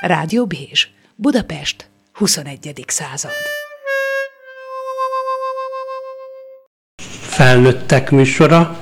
[0.00, 2.84] Rádió Bézs, Budapest, 21.
[2.86, 3.30] század.
[7.20, 8.76] Felnőttek műsora,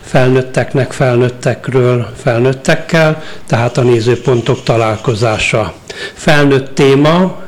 [0.00, 5.74] felnőtteknek felnőttekről felnőttekkel, tehát a nézőpontok találkozása.
[6.14, 7.42] Felnőtt téma,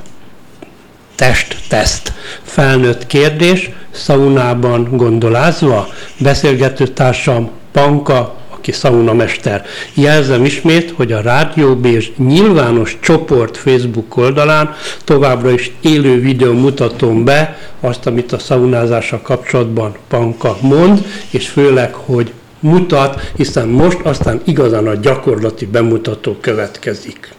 [1.15, 2.13] test-teszt.
[2.43, 5.89] Felnőtt kérdés, szaunában gondolázva,
[6.19, 8.37] beszélgetőtársam Panka
[8.67, 9.65] aki szaunamester.
[9.95, 14.75] Jelzem ismét, hogy a Rádió Bézs nyilvános csoport Facebook oldalán
[15.05, 21.95] továbbra is élő videó mutatom be azt, amit a szaunázással kapcsolatban Panka mond, és főleg,
[21.95, 27.35] hogy mutat, hiszen most aztán igazán a gyakorlati bemutató következik.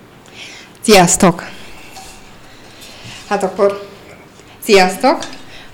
[0.82, 1.44] Sziasztok!
[3.28, 3.82] Hát akkor
[4.64, 5.18] sziasztok!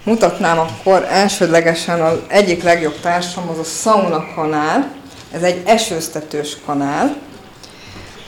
[0.03, 5.01] Mutatnám akkor elsődlegesen az egyik legjobb társam, az a Sauna kanál,
[5.33, 7.15] ez egy esőztetős kanál,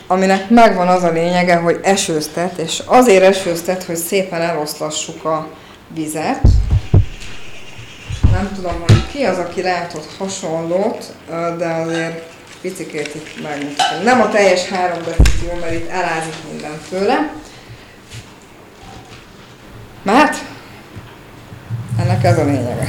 [0.07, 5.47] aminek megvan az a lényege, hogy esőztet, és azért esőztet, hogy szépen eloszlassuk a
[5.93, 6.41] vizet.
[8.31, 11.13] Nem tudom, hogy ki az, aki látott hasonlót,
[11.57, 14.03] de azért picikét itt megmutatom.
[14.03, 17.33] Nem a teljes három defició, mert itt elázik minden tőle.
[20.03, 20.37] Mert
[21.99, 22.87] ennek ez a lényege.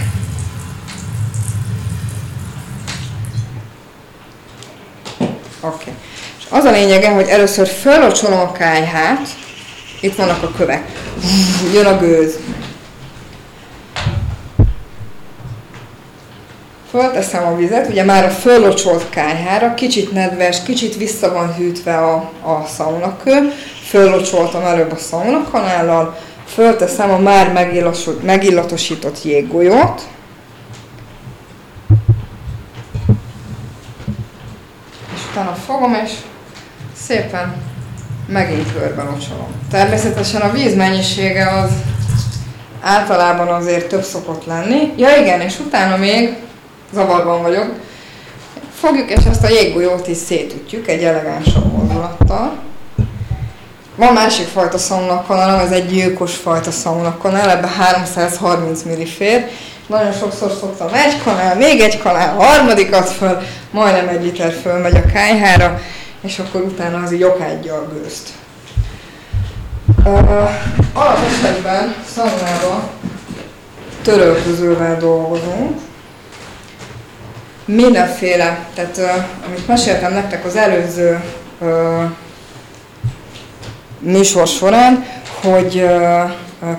[5.67, 5.77] Oké.
[5.81, 5.95] Okay.
[6.39, 9.28] És az a lényege, hogy először fölocsolom a kájhát,
[10.00, 10.83] itt vannak a kövek,
[11.73, 12.39] jön a gőz.
[16.91, 22.14] Fölteszem a vizet, ugye már a fölocsolt kájhára, kicsit nedves, kicsit vissza van hűtve a,
[22.42, 23.53] a szaunakő,
[23.89, 27.70] fölocsoltam előbb a szaunakanállal, fölteszem a már
[28.23, 30.03] megillatosított jéggolyót,
[35.37, 36.12] utána fogom, és
[37.06, 37.55] szépen
[38.29, 39.47] megint körbe locsolom.
[39.70, 41.70] Természetesen a víz mennyisége az
[42.81, 44.92] általában azért több szokott lenni.
[44.96, 46.36] Ja igen, és utána még
[46.92, 47.73] zavarban vagyok.
[48.75, 52.52] Fogjuk, és ezt a jéggolyót is szétütjük egy elegánsabb mozdulattal.
[53.96, 59.48] Van másik fajta szaunakanál, ez egy gyilkos fajta szaunakanál, ebbe 330 ml fér,
[59.86, 63.39] nagyon sokszor szoktam egy kanál, még egy kanál, harmadikat föl,
[63.70, 65.80] majdnem egy liter fölmegy a kájhára,
[66.20, 68.29] és akkor utána az így okádja a gőzt.
[70.05, 70.51] Uh,
[70.92, 72.89] alapesetben szaunában
[74.02, 75.80] törölközővel dolgozunk,
[77.64, 81.23] mindenféle, tehát uh, amit meséltem nektek az előző
[81.58, 82.02] uh,
[83.98, 85.07] műsor során,
[85.42, 86.30] hogy uh,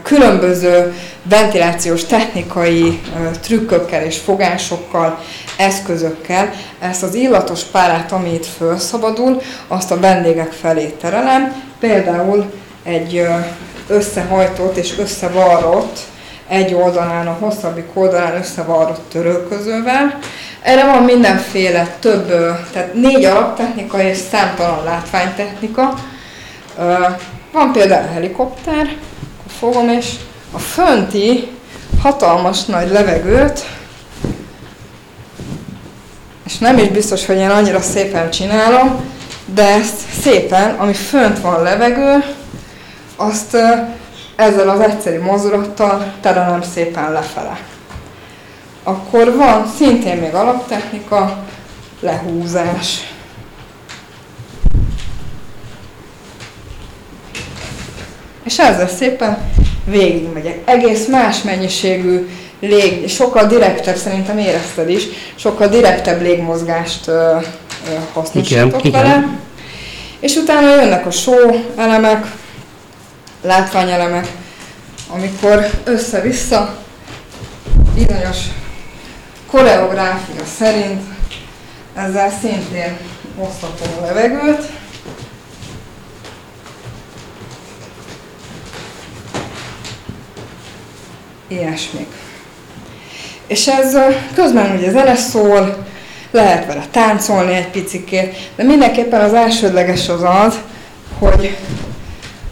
[0.03, 0.93] különböző
[1.23, 3.01] ventilációs technikai
[3.41, 5.19] trükkökkel és fogásokkal,
[5.57, 12.51] eszközökkel ezt az illatos párát, ami itt felszabadul, azt a vendégek felé terelem, például
[12.83, 13.27] egy
[13.87, 15.99] összehajtott és összevarrott
[16.47, 20.19] egy oldalán, a hosszabbik oldalán összevarrott törölközővel.
[20.61, 22.27] Erre van mindenféle több,
[22.73, 25.93] tehát négy alaptechnika és számtalan látványtechnika.
[27.51, 28.95] Van például a helikopter,
[29.59, 30.13] fogom, és
[30.51, 31.47] a fönti
[32.01, 33.65] hatalmas nagy levegőt,
[36.45, 38.99] és nem is biztos, hogy én annyira szépen csinálom,
[39.45, 42.23] de ezt szépen, ami fönt van levegő,
[43.15, 43.57] azt
[44.35, 47.59] ezzel az egyszerű mozdulattal terelem szépen lefele.
[48.83, 51.37] Akkor van szintén még alaptechnika,
[51.99, 53.13] lehúzás.
[58.47, 59.37] És ezzel szépen
[59.85, 60.57] végigmegyek.
[60.65, 62.27] Egész más mennyiségű
[62.59, 65.03] lég, sokkal direktebb, szerintem érezted is,
[65.35, 67.39] sokkal direktebb légmozgást ö, ö,
[68.13, 69.15] hasznosítok igen, vele.
[69.15, 69.39] Igen.
[70.19, 72.25] És utána jönnek a show elemek,
[73.41, 74.27] látványelemek,
[75.09, 76.77] amikor össze-vissza
[77.93, 78.37] bizonyos
[79.51, 81.01] koreográfia szerint
[81.95, 82.97] ezzel szintén
[83.39, 84.69] osztatom a levegőt,
[91.47, 92.07] ilyesmik.
[93.47, 93.97] És ez
[94.35, 95.85] közben ugye zene szól,
[96.31, 100.55] lehet vele táncolni egy picikét, de mindenképpen az elsődleges az az,
[101.19, 101.55] hogy,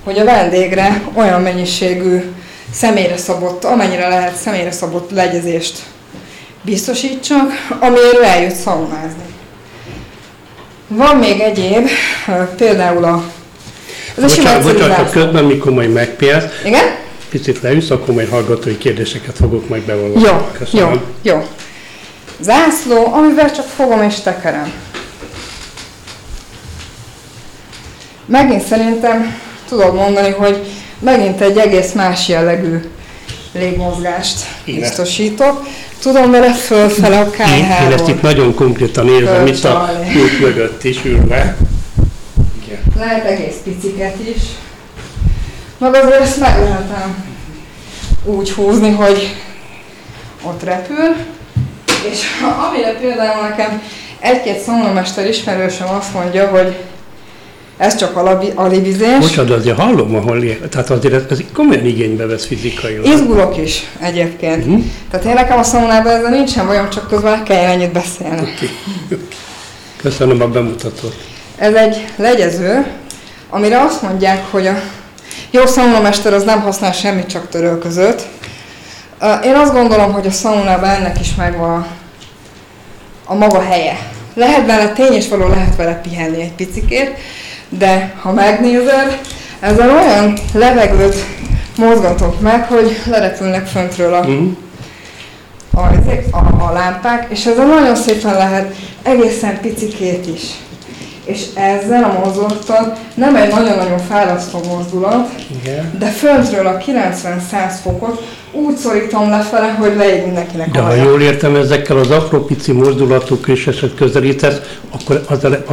[0.04, 2.22] hogy a vendégre olyan mennyiségű
[2.72, 5.78] személyre szabott, amennyire lehet személyre szabott legyezést
[6.62, 9.24] biztosítsak, amiért eljött szaunázni.
[10.88, 11.90] Van még egyéb,
[12.58, 13.24] például a...
[14.18, 16.44] Ez bocsánat, bocsánat, közben mikor majd megpélsz.
[16.66, 16.84] Igen?
[17.38, 20.22] Picit leülsz, akkor majd hallgatói kérdéseket fogok meg bevallani.
[20.22, 20.92] Jó, Köszönöm.
[20.92, 21.48] jó, jó.
[22.40, 24.72] Zászló, amivel csak fogom és tekerem.
[28.26, 30.60] megint szerintem tudod mondani, hogy
[31.00, 32.78] megint egy egész más jellegű
[33.52, 34.80] légmozgást Igen.
[34.80, 35.64] biztosítok.
[36.02, 37.92] Tudom vele fölfele a kájháról.
[37.92, 39.90] Én ezt itt nagyon konkrétan érzem, itt a
[40.24, 41.58] út mögött is ülve.
[42.66, 42.80] Igen.
[42.98, 44.42] Lehet egész piciket is.
[45.78, 47.24] Meg azért ezt meg lehetem
[48.24, 49.36] úgy húzni, hogy
[50.44, 51.16] ott repül.
[52.12, 52.20] És
[52.70, 53.82] amire például nekem
[54.20, 56.76] egy-két szomormester ismerősöm azt mondja, hogy
[57.78, 58.16] ez csak
[58.56, 59.20] alibizés.
[59.20, 60.70] Bocsánat, azért hallom, ahol él.
[60.70, 63.06] Tehát azért ez komolyan igénybe vesz fizikailag.
[63.06, 64.68] Izgulok is egyébként.
[64.68, 64.80] Mm.
[65.12, 68.42] Tehát én nekem a szaunában ezzel nincsen bajom, csak közben kell ennyit beszélni.
[68.42, 68.70] Okay.
[70.02, 71.16] Köszönöm a bemutatót.
[71.58, 72.86] Ez egy legyező,
[73.50, 74.76] amire azt mondják, hogy a
[75.56, 78.28] jó szaunamester az nem használ semmit, csak törölközőt.
[79.44, 81.86] Én azt gondolom, hogy a szaunában ennek is megvan
[83.26, 83.98] a maga helye.
[84.34, 87.18] Lehet vele tény és való, lehet vele pihenni egy picikét,
[87.70, 89.20] de ha megnézed,
[89.60, 91.26] ezzel olyan levegőt
[91.78, 94.52] mozgatok meg, hogy lerepülnek föntről a, mm.
[95.74, 95.80] a,
[96.32, 100.42] a, a lámpák, és ezzel nagyon szépen lehet egészen picikét is
[101.26, 105.30] és ezzel a mozdulattal nem egy nagyon-nagyon fárasztó mozdulat,
[105.62, 105.96] Igen.
[106.00, 111.56] de föntről a 90-100 fokot úgy szorítom lefele, hogy leég mindenkinek De ha jól értem,
[111.56, 114.60] ezekkel az apró pici mozdulatok és eset közelítesz,
[114.92, 115.64] akkor, azzal,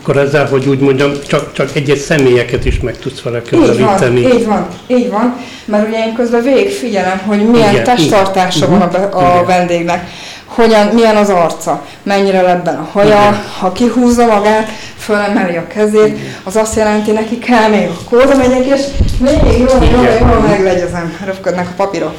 [0.00, 4.20] akkor ezzel, hogy úgy mondjam, csak, csak egy-egy személyeket is meg tudsz vele közelíteni.
[4.20, 7.84] Így van, így van, így van, mert ugye én közben végig figyelem, hogy milyen Igen,
[7.84, 10.08] testtartása van a, a vendégnek
[10.46, 13.44] hogyan, milyen az arca, mennyire lebben a haja, Igen.
[13.58, 18.66] ha kihúzza magát, fölemeli a kezét, az azt jelenti, neki kell még akkor oda megyek,
[18.66, 18.80] és
[19.18, 22.14] még jól, jól, jól meglegyezem, röpködnek a papírok.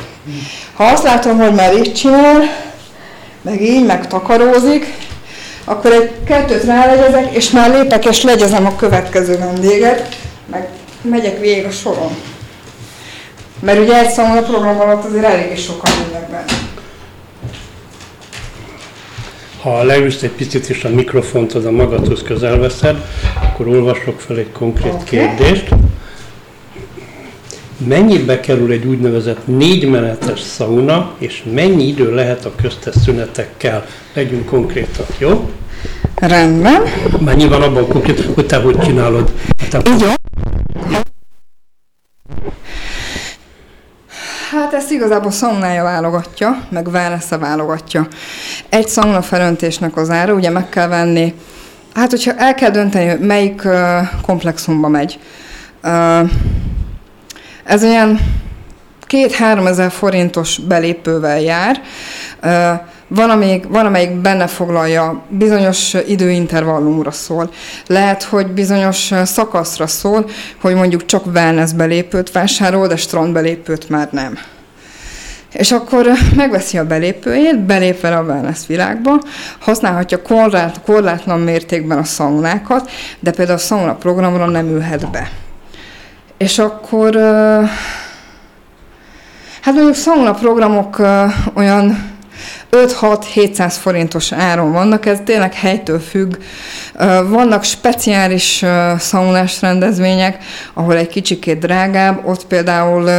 [0.74, 2.42] Ha azt látom, hogy már így csinál,
[3.42, 4.94] meg így, meg takarózik,
[5.66, 10.16] akkor egy kettőt rálegyezek, és már lépek, és legyezem a következő vendéget,
[10.52, 10.68] meg
[11.02, 12.16] megyek végig a soron.
[13.60, 16.67] Mert ugye egy a program alatt azért eléggé sokan jönnek benne.
[19.68, 23.06] Ha leülsz egy picit és a mikrofont az a magadhoz közel veszed,
[23.42, 25.04] akkor olvasok fel egy konkrét okay.
[25.06, 25.70] kérdést.
[27.88, 33.86] Mennyibe kerül egy úgynevezett négymenetes szauna, és mennyi idő lehet a köztes szünetekkel?
[34.14, 35.50] Legyünk konkrétak, jó?
[36.16, 36.82] Rendben.
[37.20, 39.32] Már nyilván abban konkrét, hogy te hogy csinálod.
[39.70, 40.17] Te Így jó.
[44.68, 48.08] Hát ezt igazából szaunája válogatja, meg wellness válogatja.
[48.70, 51.34] Egy szauna felöntésnek az ára, ugye meg kell venni,
[51.94, 53.74] hát hogyha el kell dönteni, hogy melyik uh,
[54.22, 55.20] komplexumba megy.
[55.84, 56.30] Uh,
[57.64, 58.20] ez olyan
[59.02, 61.82] két-három ezer forintos belépővel jár.
[62.44, 67.50] Uh, van, amelyik, van, amelyik benne foglalja, bizonyos időintervallumra szól.
[67.86, 70.30] Lehet, hogy bizonyos szakaszra szól,
[70.62, 74.38] hogy mondjuk csak wellness belépőt vásárol, de strand belépőt már nem.
[75.52, 79.22] És akkor megveszi a belépőjét, belép vele a wellness világba,
[79.60, 82.90] használhatja korlát, korlátlan mértékben a szaunákat,
[83.20, 85.30] de például a sauna programra nem ülhet be.
[86.38, 87.16] És akkor,
[89.62, 91.02] hát mondjuk sauna programok
[91.54, 92.16] olyan
[92.72, 96.36] 5-6-700 forintos áron vannak, ez tényleg helytől függ.
[97.28, 98.66] Vannak speciális
[98.98, 100.44] szaunás rendezvények,
[100.74, 103.10] ahol egy kicsikét drágább, ott például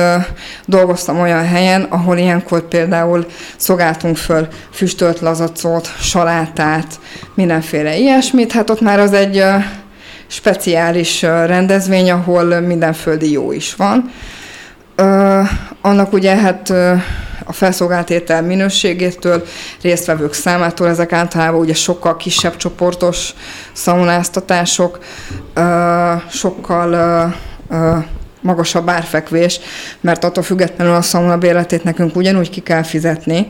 [0.67, 3.27] dolgoztam olyan helyen, ahol ilyenkor például
[3.57, 7.01] szolgáltunk föl füstölt lazacot, salátát,
[7.35, 9.45] mindenféle ilyesmit, hát ott már az egy
[10.27, 14.11] speciális rendezvény, ahol minden földi jó is van.
[15.81, 16.71] Annak ugye hát
[17.45, 19.45] a felszolgált étel minőségétől,
[19.83, 23.35] résztvevők számától, ezek általában ugye sokkal kisebb csoportos
[23.73, 24.99] szaunáztatások,
[26.31, 26.91] sokkal
[28.41, 29.61] magasabb árfekvés,
[30.01, 33.47] mert attól függetlenül a szauna bérletét nekünk ugyanúgy ki kell fizetni,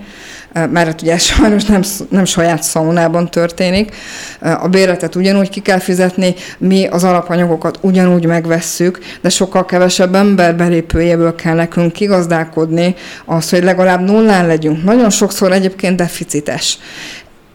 [0.52, 3.94] mert hát ugye sajnos nem, nem saját szaunában történik.
[4.40, 10.56] A bérletet ugyanúgy ki kell fizetni, mi az alapanyagokat ugyanúgy megvesszük, de sokkal kevesebb ember
[10.56, 14.84] belépőjéből kell nekünk kigazdálkodni, az, hogy legalább nullán legyünk.
[14.84, 16.78] Nagyon sokszor egyébként deficites.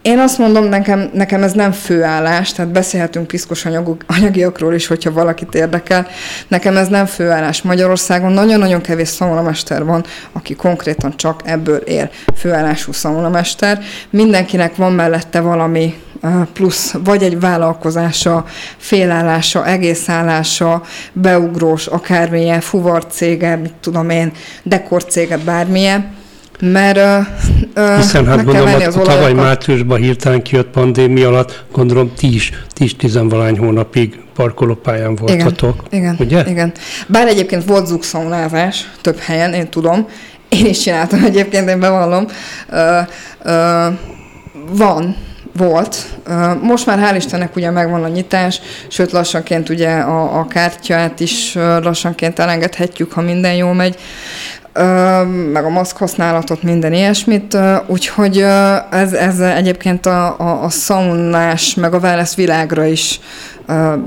[0.03, 5.11] Én azt mondom, nekem, nekem ez nem főállás, tehát beszélhetünk piszkos anyagok, anyagiakról is, hogyha
[5.11, 6.07] valakit érdekel.
[6.47, 7.61] Nekem ez nem főállás.
[7.61, 12.09] Magyarországon nagyon-nagyon kevés szaulamester van, aki konkrétan csak ebből él.
[12.35, 13.79] Főállású szaulamester.
[14.09, 15.93] Mindenkinek van mellette valami
[16.53, 18.45] plusz, vagy egy vállalkozása,
[18.77, 20.83] félállása, egészállása,
[21.13, 24.31] beugrós, akármilyen, fuvarcége, mit tudom én,
[24.63, 26.21] dekorcége, bármilyen
[26.59, 26.97] mert
[27.75, 34.19] uh, Hiszen hát gondolom, a tavaly márciusban hirtelen kijött pandémia alatt, gondolom 10-10 valány hónapig
[34.35, 35.83] parkolópályán voltatok.
[35.89, 36.43] Igen, ugye?
[36.47, 36.71] igen.
[37.07, 40.07] Bár egyébként volt zugszaunázás több helyen, én tudom.
[40.49, 42.27] Én is csináltam egyébként, én bevallom.
[42.71, 43.07] Uh,
[43.45, 43.93] uh,
[44.69, 45.15] van,
[45.57, 45.95] volt.
[46.61, 51.53] Most már hál' Istennek ugye megvan a nyitás, sőt lassanként ugye a, a kártyát is
[51.81, 53.95] lassanként elengedhetjük, ha minden jól megy
[55.51, 58.37] meg a maszk használatot, minden ilyesmit, úgyhogy
[58.89, 63.19] ez, ez egyébként a, a, a szaunás, meg a wellness világra is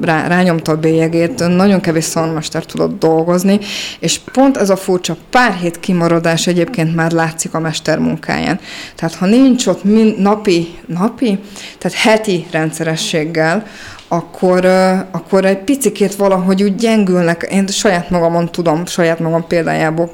[0.01, 3.59] rá, rányomta a bélyegét, nagyon kevés szalmester tudott dolgozni,
[3.99, 8.61] és pont ez a furcsa pár hét kimaradás egyébként már látszik a mester munkáján.
[8.95, 11.39] Tehát ha nincs ott min, napi, napi,
[11.79, 13.67] tehát heti rendszerességgel,
[14.09, 14.65] akkor,
[15.11, 17.49] akkor egy picikét valahogy úgy gyengülnek.
[17.51, 20.11] Én saját magamon tudom, saját magam példájából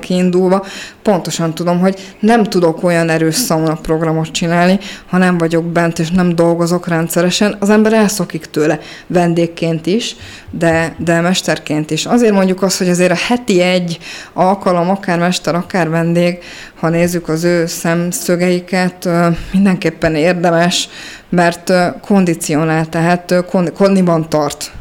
[0.00, 0.64] kiindulva,
[1.02, 6.10] pontosan tudom, hogy nem tudok olyan erős szauna programot csinálni, ha nem vagyok bent és
[6.10, 7.56] nem dolgozok rendszeresen.
[7.58, 10.16] Az ember elszokik tőle vendégként is,
[10.50, 12.06] de, de mesterként is.
[12.06, 13.98] Azért mondjuk azt, hogy azért a heti egy
[14.32, 16.38] alkalom, akár mester, akár vendég,
[16.74, 19.08] ha nézzük az ő szemszögeiket,
[19.52, 20.88] mindenképpen érdemes,
[21.28, 23.34] mert kondicionál, tehát
[23.74, 24.72] kondiban tart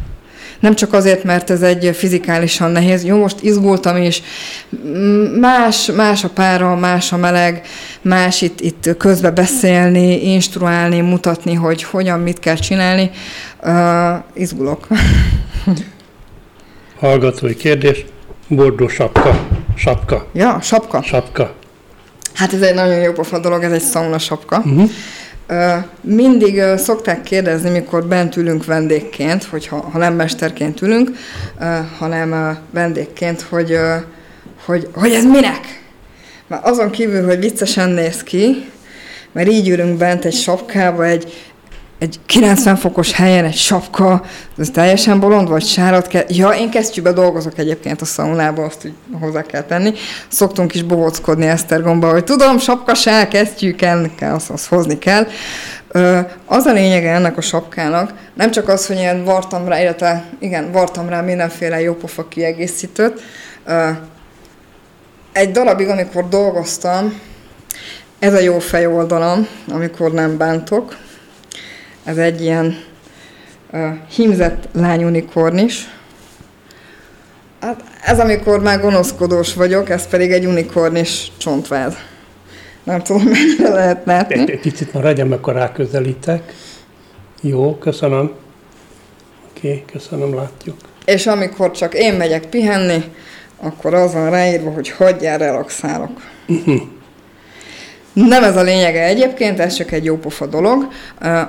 [0.63, 3.03] nem csak azért, mert ez egy fizikálisan nehéz.
[3.03, 4.22] Jó, most izgultam is,
[5.39, 7.62] más, más a pára, más a meleg,
[8.01, 13.12] más itt, itt közbe beszélni, instruálni, mutatni, hogy hogyan, mit kell csinálni.
[13.63, 14.88] Uh, izgulok.
[17.00, 18.05] Hallgatói kérdés.
[18.48, 19.48] Bordó sapka.
[19.75, 20.27] Sapka.
[20.34, 21.01] Ja, sapka.
[21.01, 21.53] Sapka.
[22.34, 24.58] Hát ez egy nagyon jó pofa dolog, ez egy szauna sapka.
[24.58, 24.89] Uh-huh.
[26.01, 31.09] Mindig szokták kérdezni, mikor bent ülünk vendégként, hogy ha, ha nem mesterként ülünk,
[31.97, 33.77] hanem vendégként, hogy,
[34.65, 35.81] hogy, hogy ez minek?
[36.47, 38.69] Mert azon kívül, hogy viccesen néz ki,
[39.31, 41.52] mert így ülünk bent egy sapkába, egy,
[42.03, 44.24] egy 90 fokos helyen egy sapka,
[44.57, 46.24] ez teljesen bolond, vagy sárat kell.
[46.27, 49.93] Ja, én kesztyűbe dolgozok egyébként a szaunában, azt úgy hozzá kell tenni.
[50.27, 55.27] Szoktunk is bohóckodni Esztergomba, hogy tudom, sapka se, kesztyű kell, kell azt, azt hozni kell.
[56.45, 60.72] Az a lényege ennek a sapkának, nem csak az, hogy én vartam rá, illetve igen,
[60.72, 63.22] vartam rá mindenféle jópofa kiegészítőt.
[65.31, 67.19] Egy darabig, amikor dolgoztam,
[68.19, 70.95] ez a jó fej oldalam, amikor nem bántok,
[72.03, 72.77] ez egy ilyen
[73.72, 75.88] uh, hímzett lányunikornis.
[77.60, 81.95] Hát ez amikor már gonoszkodós vagyok, ez pedig egy unikornis csontváz.
[82.83, 84.39] Nem tudom, mennyire lehet látni.
[84.39, 86.53] Egy, egy picit maradjam, akkor ráközelítek.
[87.41, 88.31] Jó, köszönöm.
[89.50, 90.75] Oké, okay, köszönöm, látjuk.
[91.05, 93.03] És amikor csak én megyek pihenni,
[93.60, 96.22] akkor az van ráírva, hogy hagyjál, relaxálok.
[96.48, 96.81] Uh-huh.
[98.13, 100.88] Nem ez a lényege egyébként, ez csak egy jópofa dolog.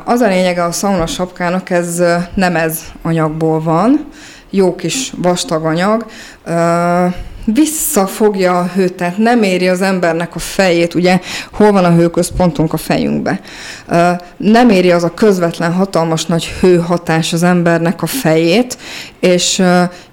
[0.04, 2.02] Az a lényege a szauna sapkának, ez
[2.34, 4.08] nem ez anyagból van,
[4.50, 6.06] jó kis vastag anyag,
[7.44, 11.20] visszafogja a hőt, tehát nem éri az embernek a fejét, ugye
[11.52, 13.40] hol van a hőközpontunk a fejünkbe.
[14.36, 18.78] Nem éri az a közvetlen hatalmas nagy hőhatás az embernek a fejét,
[19.20, 19.62] és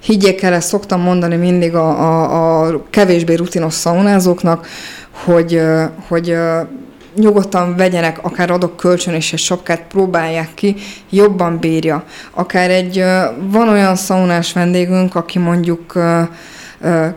[0.02, 4.66] higgyék el, ezt szoktam mondani mindig a, a, a kevésbé rutinos szaunázóknak,
[5.12, 5.60] hogy,
[6.08, 6.36] hogy
[7.14, 10.76] nyugodtan vegyenek, akár adok kölcsön és egy sapkát, próbálják ki,
[11.10, 12.04] jobban bírja.
[12.30, 13.04] Akár egy,
[13.50, 15.98] van olyan szaunás vendégünk, aki mondjuk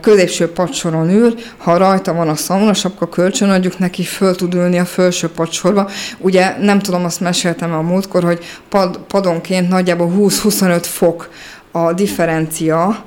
[0.02, 4.80] középső padsoron ül, ha rajta van a szauna sapka, kölcsön adjuk neki, föl tud ülni
[4.80, 5.90] a felső padsorba.
[6.18, 11.30] Ugye nem tudom, azt meséltem a múltkor, hogy pad, padonként nagyjából 20-25 fok
[11.72, 13.04] a differencia,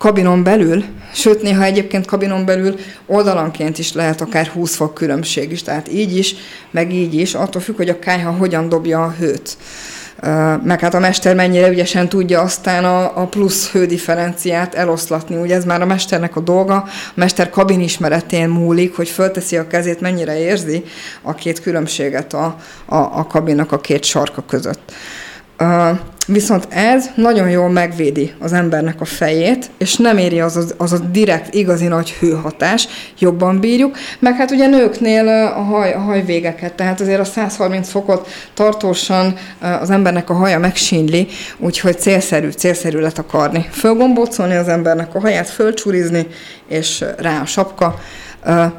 [0.00, 2.74] kabinon belül, sőt néha egyébként kabinon belül
[3.06, 6.34] oldalanként is lehet akár 20 fok különbség is, tehát így is,
[6.70, 9.56] meg így is, attól függ, hogy a kájha hogyan dobja a hőt.
[10.62, 15.36] Meg hát a mester mennyire ügyesen tudja aztán a, a plusz hődifferenciát eloszlatni.
[15.36, 19.66] Ugye ez már a mesternek a dolga, a mester kabin ismeretén múlik, hogy fölteszi a
[19.66, 20.84] kezét, mennyire érzi
[21.22, 24.92] a két különbséget a, a, a kabinnak a két sarka között.
[26.26, 30.92] Viszont ez nagyon jól megvédi az embernek a fejét, és nem éri az, az, az
[30.92, 36.72] a direkt, igazi nagy hőhatás, jobban bírjuk, meg hát ugye nőknél a, haj, a hajvégeket,
[36.72, 39.34] tehát azért a 130 fokot tartósan
[39.80, 41.26] az embernek a haja megsínli,
[41.58, 43.66] úgyhogy célszerű, célszerű letakarni.
[43.70, 46.26] Fölgombócolni az embernek a haját, fölcsúrizni,
[46.68, 47.98] és rá a sapka,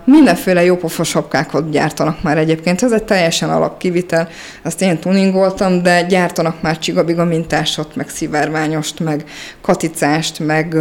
[0.03, 4.30] Mindenféle jópofa sapkákat gyártanak már egyébként, ez egy teljesen alapkivitel,
[4.63, 9.24] ezt én tuningoltam, de gyártanak már csigabiga mintásot, meg szivárványost, meg
[9.62, 10.75] katicást, meg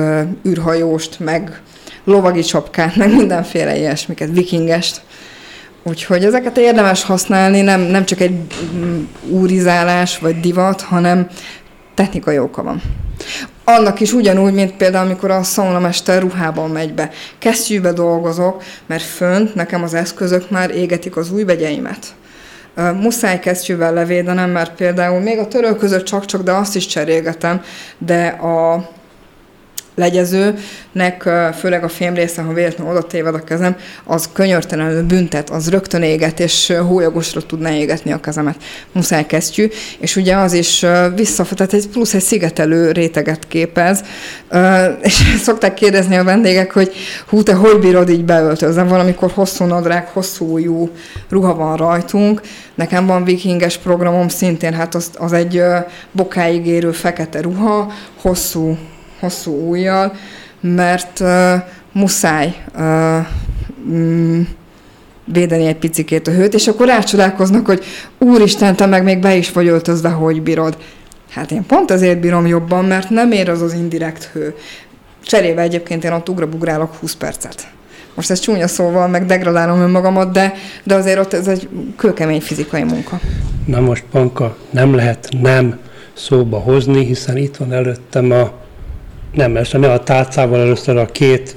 [0.48, 1.60] űrhajóst, meg
[2.04, 5.00] lovagi csapkát, meg mindenféle ilyesmiket, vikingest.
[5.82, 8.38] Úgyhogy ezeket érdemes használni, nem, nem csak egy
[8.74, 11.26] mm, úrizálás vagy divat, hanem
[11.94, 12.82] technikai oka van.
[13.76, 17.10] Annak is ugyanúgy, mint például, amikor a szaunamester ruhában megy be.
[17.38, 22.06] Kesztyűbe dolgozok, mert fönt nekem az eszközök már égetik az új vegyeimet.
[23.00, 27.62] Muszáj kesztyűvel levédenem, mert például még a törő között csak-csak, de azt is cserélgetem,
[27.98, 28.88] de a
[29.94, 31.28] legyezőnek,
[31.58, 36.02] főleg a fém része, ha véletlenül oda téved a kezem, az könyörtelenül büntet, az rögtön
[36.02, 38.56] éget, és hólyagosra tudná égetni a kezemet.
[38.92, 39.68] Muszáj kesztyű,
[39.98, 44.04] és ugye az is vissza, tehát egy plusz egy szigetelő réteget képez,
[45.02, 45.14] és
[45.46, 46.92] szokták kérdezni a vendégek, hogy
[47.28, 50.90] hú, te hogy bírod így beöltözem, valamikor hosszú nadrág, hosszú ujjú
[51.28, 52.40] ruha van rajtunk,
[52.74, 55.62] nekem van vikinges programom szintén, hát az, az egy
[56.12, 58.78] bokáig érő fekete ruha, hosszú
[59.20, 60.12] hosszú ujjal,
[60.60, 61.52] mert uh,
[61.92, 63.26] muszáj uh,
[63.88, 64.40] mm,
[65.24, 67.84] védeni egy picikét a hőt, és akkor rácsodálkoznak, hogy
[68.18, 70.76] úristen, te meg még be is vagy öltözve, hogy bírod.
[71.30, 74.54] Hát én pont ezért bírom jobban, mert nem ér az az indirekt hő.
[75.24, 77.68] Cserébe egyébként én ott ugrabugrálok 20 percet.
[78.14, 82.82] Most ez csúnya szóval, meg degradálom önmagamat, de, de azért ott ez egy kőkemény fizikai
[82.82, 83.20] munka.
[83.66, 85.78] Na most, Panka, nem lehet nem
[86.12, 88.52] szóba hozni, hiszen itt van előttem a
[89.32, 91.56] nem, ezt ne a tálcával először a két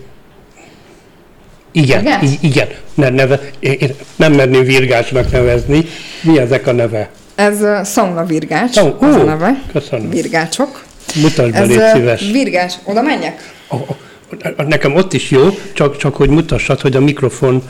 [1.76, 2.68] igen, igen, igen.
[2.94, 5.86] Ne, neve, én nem merném virgácsnak nevezni.
[6.22, 7.10] Mi ezek a neve?
[7.36, 9.62] Ez sauna virgács, oh, az a neve.
[9.72, 10.10] Köszönöm.
[10.10, 10.84] Virgácsok.
[11.22, 12.32] Mutasd be, légy szíves.
[12.32, 12.74] virgács.
[12.84, 13.54] Oda menjek?
[13.68, 13.96] Oh, oh.
[14.68, 17.64] Nekem ott is jó, csak, csak hogy mutassad, hogy a mikrofon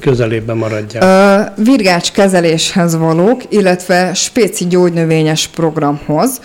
[0.00, 1.50] közelében maradjál.
[1.56, 6.40] Uh, virgács kezeléshez valók, illetve spéci gyógynövényes programhoz.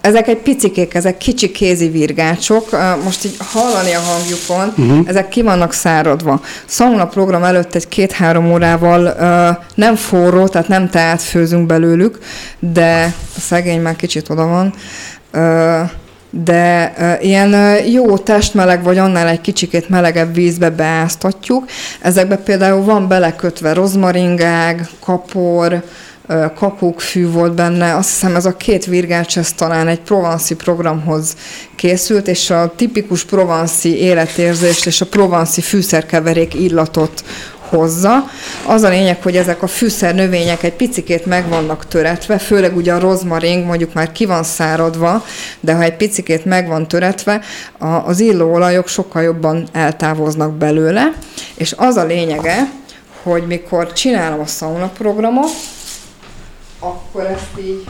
[0.00, 2.68] Ezek egy picikék, ezek kicsi kézi virgácsok,
[3.04, 5.08] most így hallani a hangjukon, uh-huh.
[5.08, 6.40] ezek ki vannak száradva.
[6.64, 9.16] Szauna program előtt egy két-három órával
[9.74, 12.18] nem forró, tehát nem teát főzünk belőlük,
[12.58, 14.74] de a szegény már kicsit oda van.
[16.30, 21.64] De ilyen jó testmeleg, vagy annál egy kicsikét melegebb vízbe beáztatjuk.
[22.00, 25.82] Ezekbe például van belekötve rozmaringág, kapor,
[26.54, 31.36] kakókfű volt benne, azt hiszem ez a két virgács, ez talán egy provanszi programhoz
[31.76, 37.24] készült, és a tipikus provanszi életérzést és a provanszi fűszerkeverék illatot
[37.68, 38.24] hozza.
[38.66, 42.92] Az a lényeg, hogy ezek a fűszer növények egy picikét meg vannak töretve, főleg ugye
[42.92, 45.24] a rozmaring mondjuk már ki van száradva,
[45.60, 47.40] de ha egy picikét meg van töretve,
[48.04, 51.12] az illóolajok sokkal jobban eltávoznak belőle,
[51.54, 52.70] és az a lényege,
[53.22, 55.50] hogy mikor csinálom a sauna programot,
[56.78, 57.84] akkor ezt így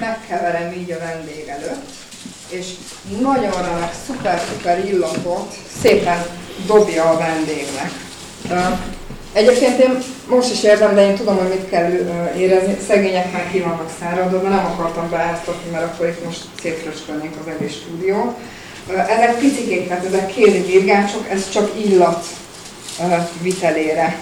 [0.00, 2.03] megkeverem így a vendég előtt,
[2.58, 2.66] és
[3.20, 6.26] nagyon relax, szuper-szuper illatot szépen
[6.66, 7.90] dobja a vendégnek.
[9.32, 11.90] Egyébként én most is érzem, de én tudom, hogy mit kell
[12.36, 12.76] érezni.
[12.86, 17.72] Szegények már ki vannak száradva, nem akartam beáztatni, mert akkor itt most szétröskölnénk az egész
[17.72, 18.36] stúdiót.
[18.88, 22.26] Ezek picikék, tehát ezek kézi virgácsok, ez csak illat
[23.42, 24.18] vitelére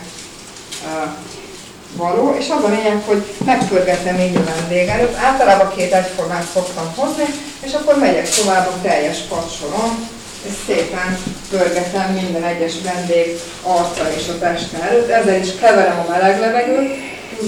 [1.96, 5.16] való, és az a lényeg, hogy megpörgetem így a vendég előtt.
[5.16, 7.24] Általában két egyformát szoktam hozni,
[7.66, 10.08] és akkor megyek tovább a teljes padsoron,
[10.46, 11.18] és szépen
[11.50, 15.08] pörgetem minden egyes vendég arca és a teste előtt.
[15.08, 16.90] Ezzel is keverem a meleg levegőt,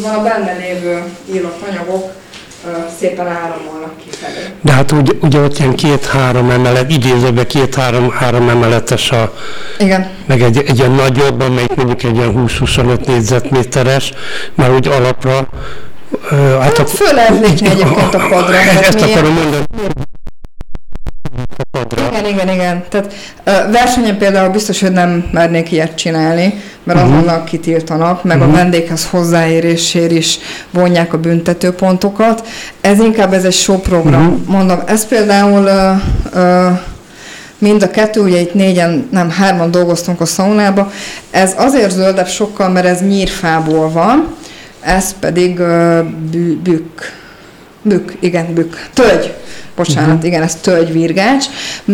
[0.02, 2.12] van a benne lévő írott anyagok
[2.98, 4.44] szépen áramolnak kifelé.
[4.60, 9.34] De hát úgy, ugye ott ilyen két-három emelet, idézőben két-három három emeletes a...
[9.78, 10.10] Igen.
[10.26, 14.12] Meg egy, egy ilyen nagyobb, amelyik mondjuk egy ilyen 20-25 négyzetméteres,
[14.54, 15.48] mert úgy alapra...
[16.30, 18.56] Hát, hát a, föl lehet egyébként a padra.
[18.56, 19.64] Ezt akarom mondani.
[22.08, 22.84] Igen, igen, igen.
[22.88, 23.12] Tehát
[23.70, 27.16] versenyen például biztos, hogy nem mernék ilyet csinálni, mert uh-huh.
[27.16, 28.52] azonnal kitiltanak, meg uh-huh.
[28.52, 28.62] a mhm.
[28.62, 30.38] vendéghez hozzáérésért is
[30.70, 32.46] vonják a büntetőpontokat.
[32.80, 34.26] Ez inkább ez egy show program.
[34.26, 34.46] Uh-huh.
[34.46, 36.78] Mondom, ez például uh, uh,
[37.58, 40.92] mind a kettő, ugye itt négyen, nem hárman dolgoztunk a szaunába.
[41.30, 44.36] Ez azért zöldebb sokkal, mert ez nyírfából van,
[44.84, 46.04] ez pedig uh,
[46.62, 47.00] bükk.
[47.82, 48.76] Bükk, igen, bükk.
[48.92, 49.34] Tölgy
[49.76, 50.24] bocsánat, uh-huh.
[50.24, 51.44] igen, ez tölgyvirgács,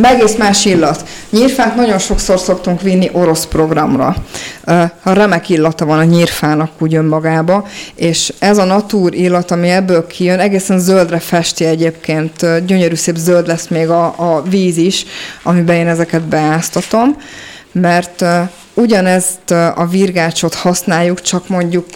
[0.03, 1.05] egész más illat.
[1.31, 4.17] Nyírfát nagyon sokszor szoktunk vinni orosz programra.
[5.03, 10.07] A remek illata van a nyírfának úgy önmagába, és ez a natúr illat, ami ebből
[10.07, 15.05] kijön, egészen zöldre festi egyébként, gyönyörű szép zöld lesz még a, a víz is,
[15.43, 17.17] amiben én ezeket beáztatom,
[17.73, 18.25] mert
[18.75, 21.87] ugyanezt a virgácsot használjuk, csak mondjuk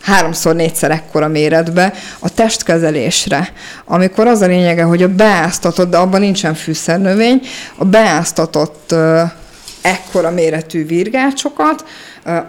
[0.00, 3.52] háromszor, négyszer ekkora méretbe a testkezelésre,
[3.84, 7.40] amikor az a lényege, hogy a beáztatott, de abban nincsen fűszernövény,
[7.76, 8.94] a beáztatott
[9.82, 11.84] ekkora méretű virgácsokat,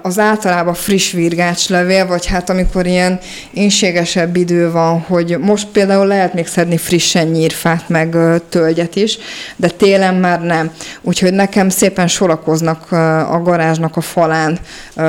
[0.02, 3.20] az általában friss virgácslevél, vagy hát amikor ilyen
[3.54, 8.18] énségesebb idő van, hogy most például lehet még szedni frissen nyírfát, meg
[8.50, 9.18] tölgyet is,
[9.56, 10.72] de télen már nem.
[11.02, 12.92] Úgyhogy nekem szépen sorakoznak
[13.32, 14.60] a garázsnak a falán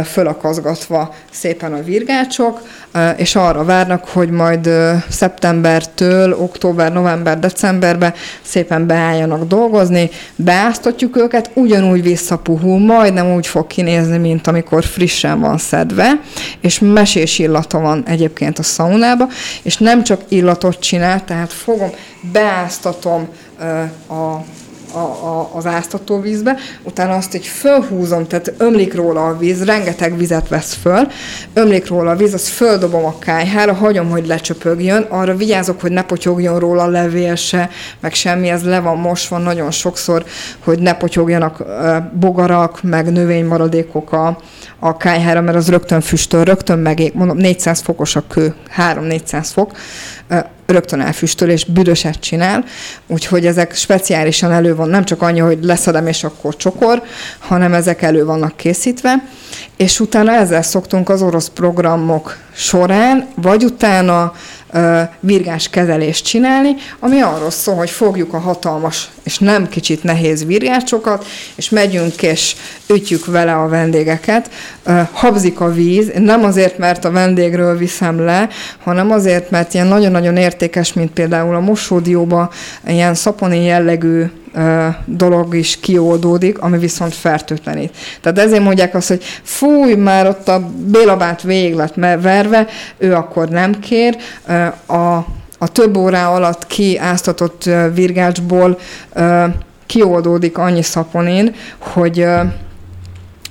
[0.05, 2.61] fölakazgatva szépen a virgácsok,
[3.17, 4.71] és arra várnak, hogy majd
[5.09, 14.19] szeptembertől október, november, decemberbe szépen beálljanak dolgozni, beáztatjuk őket, ugyanúgy visszapuhul, majdnem úgy fog kinézni,
[14.19, 16.21] mint amikor frissen van szedve,
[16.61, 19.29] és mesés illata van egyébként a szaunába,
[19.63, 21.91] és nem csak illatot csinál, tehát fogom,
[22.33, 23.29] beáztatom
[24.09, 24.37] a
[24.95, 30.75] a, az áztatóvízbe, utána azt így fölhúzom, tehát ömlik róla a víz, rengeteg vizet vesz
[30.75, 31.07] föl,
[31.55, 36.03] ömlik róla a víz, azt földobom a kájhára, hagyom, hogy lecsöpögjön, arra vigyázok, hogy ne
[36.03, 40.25] potyogjon róla a levél se, meg semmi, ez le van mosva nagyon sokszor,
[40.65, 41.65] hogy ne potyogjanak
[42.13, 44.39] bogarak, meg növénymaradékok a,
[44.79, 49.73] a kájhára, mert az rögtön füstöl, rögtön megég, mondom, 400 fokos a kő, 3-400 fok,
[50.73, 52.65] rögtön elfüstöl és büdöset csinál,
[53.07, 57.03] úgyhogy ezek speciálisan elő van, nem csak annyi, hogy leszedem és akkor csokor,
[57.39, 59.15] hanem ezek elő vannak készítve,
[59.77, 64.33] és utána ezzel szoktunk az orosz programok során, vagy utána
[65.21, 71.25] virgás kezelést csinálni, ami arról szól, hogy fogjuk a hatalmas és nem kicsit nehéz virgácsokat,
[71.55, 72.57] és megyünk és
[72.89, 74.51] ütjük vele a vendégeket.
[75.13, 78.49] Habzik a víz, nem azért, mert a vendégről viszem le,
[78.83, 82.51] hanem azért, mert ilyen nagyon-nagyon értékes, mint például a mosódióba
[82.87, 84.25] ilyen szaponi jellegű
[85.05, 87.97] dolog is kioldódik, ami viszont fertőtlenít.
[88.21, 92.67] Tehát ezért mondják azt, hogy fúj, már ott a bélabát végig lett verve,
[92.99, 94.17] ő akkor nem kér.
[94.87, 95.25] A,
[95.63, 98.79] a több órá alatt kiáztatott virgácsból
[99.87, 102.27] kioldódik annyi szaponin, hogy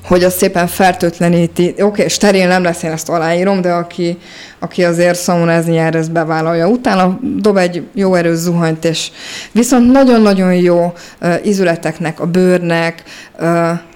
[0.04, 1.70] hogy az szépen fertőtleníti.
[1.70, 4.18] Oké, okay, steril nem lesz, én ezt aláírom, de aki,
[4.64, 6.68] aki azért szaunázni jár, ezt bevállalja.
[6.68, 9.12] Utána dob egy jó erős zuhanyt, és
[9.52, 13.40] viszont nagyon-nagyon jó uh, ízületeknek, a bőrnek, uh,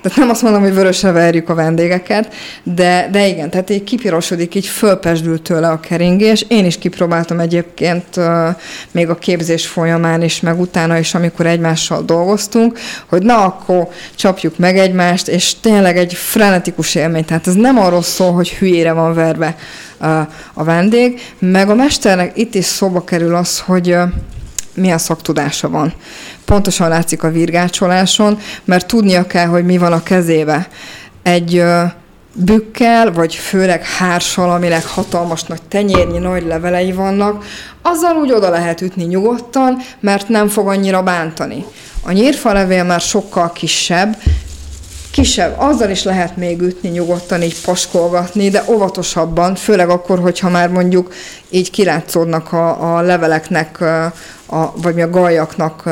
[0.06, 4.56] tehát nem azt mondom, hogy vörösre verjük a vendégeket, de, de igen, tehát így kipirosodik,
[4.56, 6.46] így fölpesdül tőle a keringés.
[6.48, 8.26] Én is kipróbáltam egyébként uh,
[8.92, 14.58] még a képzés folyamán is, meg utána is, amikor egymással dolgoztunk, hogy na, akkor csapjuk
[14.58, 17.26] meg egymást, és tényleg egy frenetikus élmény.
[17.26, 19.56] Tehát ez nem arról szól, hogy hülyére van verve
[20.54, 23.98] a vendég, meg a mesternek itt is szóba kerül az, hogy
[24.74, 25.94] milyen szaktudása van.
[26.46, 30.68] Pontosan látszik a virgácsoláson, mert tudnia kell, hogy mi van a kezébe.
[31.24, 31.64] Egy
[32.34, 37.46] bükkel, vagy főleg hársal, aminek hatalmas nagy tenyérnyi nagy levelei vannak,
[37.82, 41.66] azzal úgy oda lehet ütni nyugodtan, mert nem fog annyira bántani.
[42.02, 44.18] A nyírfalevél már sokkal kisebb,
[45.16, 50.70] kisebb, azzal is lehet még ütni, nyugodtan így paskolgatni, de óvatosabban, főleg akkor, hogyha már
[50.70, 51.14] mondjuk
[51.50, 53.82] így kilátszódnak a, a leveleknek,
[54.46, 55.84] a, vagy a gajaknak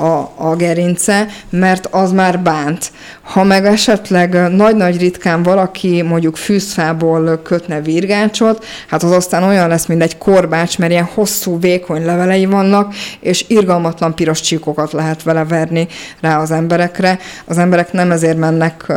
[0.00, 2.92] a, a gerince, mert az már bánt.
[3.22, 9.86] Ha meg esetleg nagy-nagy ritkán valaki mondjuk fűszfából kötne virgácsot, hát az aztán olyan lesz,
[9.86, 15.44] mint egy korbács, mert ilyen hosszú, vékony levelei vannak, és irgalmatlan piros csíkokat lehet vele
[15.44, 15.88] verni
[16.20, 17.18] rá az emberekre.
[17.44, 18.92] Az emberek nem ezért mennek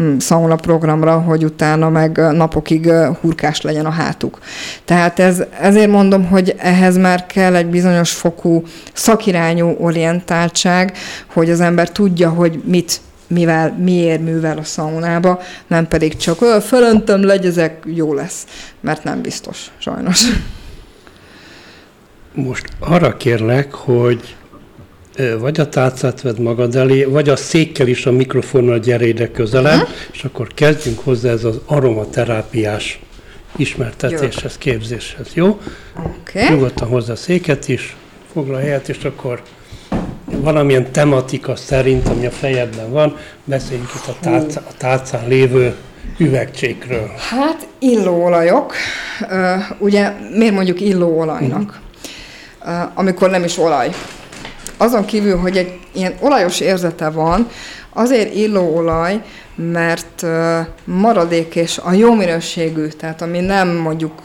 [0.00, 4.38] Mm, szauna programra, hogy utána meg napokig hurkás legyen a hátuk.
[4.84, 9.74] Tehát ez, ezért mondom, hogy ehhez már kell egy bizonyos fokú szakirányú
[10.36, 10.96] orientáltság,
[11.26, 17.24] hogy az ember tudja, hogy mit mivel, miért művel a szaunába, nem pedig csak fölöntöm,
[17.24, 18.46] legyezek, jó lesz,
[18.80, 20.22] mert nem biztos, sajnos.
[22.34, 24.36] Most arra kérlek, hogy
[25.38, 29.80] vagy a tárcát vedd magad elé, vagy a székkel is a mikrofonnal gyere ide közelebb,
[29.80, 29.96] uh-huh.
[30.12, 33.00] és akkor kezdjünk hozzá ez az aromaterápiás
[33.56, 35.60] ismertetéshez, képzéshez, jó?
[36.20, 36.48] Okay.
[36.48, 37.96] Nyugodtan hozzá a széket is,
[38.32, 39.42] foglal helyet, és akkor
[40.46, 45.74] valamilyen tematika szerint, ami a fejedben van, beszéljünk itt a, tárca, a tárcán lévő
[46.18, 47.10] üvegcsékről.
[47.30, 48.74] Hát illóolajok,
[49.78, 51.80] ugye miért mondjuk illóolajnak,
[52.64, 53.90] uh, amikor nem is olaj?
[54.76, 57.48] azon kívül, hogy egy ilyen olajos érzete van,
[57.92, 59.22] azért illóolaj,
[59.54, 60.26] mert
[60.84, 64.22] maradék és a jó minőségű, tehát ami nem mondjuk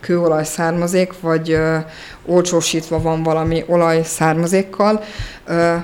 [0.00, 1.76] kőolaj származék, vagy uh,
[2.26, 5.02] olcsósítva van valami olaj származékkal,
[5.48, 5.74] uh,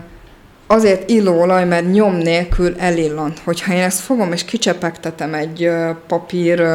[0.66, 3.38] azért illóolaj, mert nyom nélkül elillant.
[3.44, 5.70] Hogyha én ezt fogom és kicsepegtetem egy
[6.06, 6.66] papír,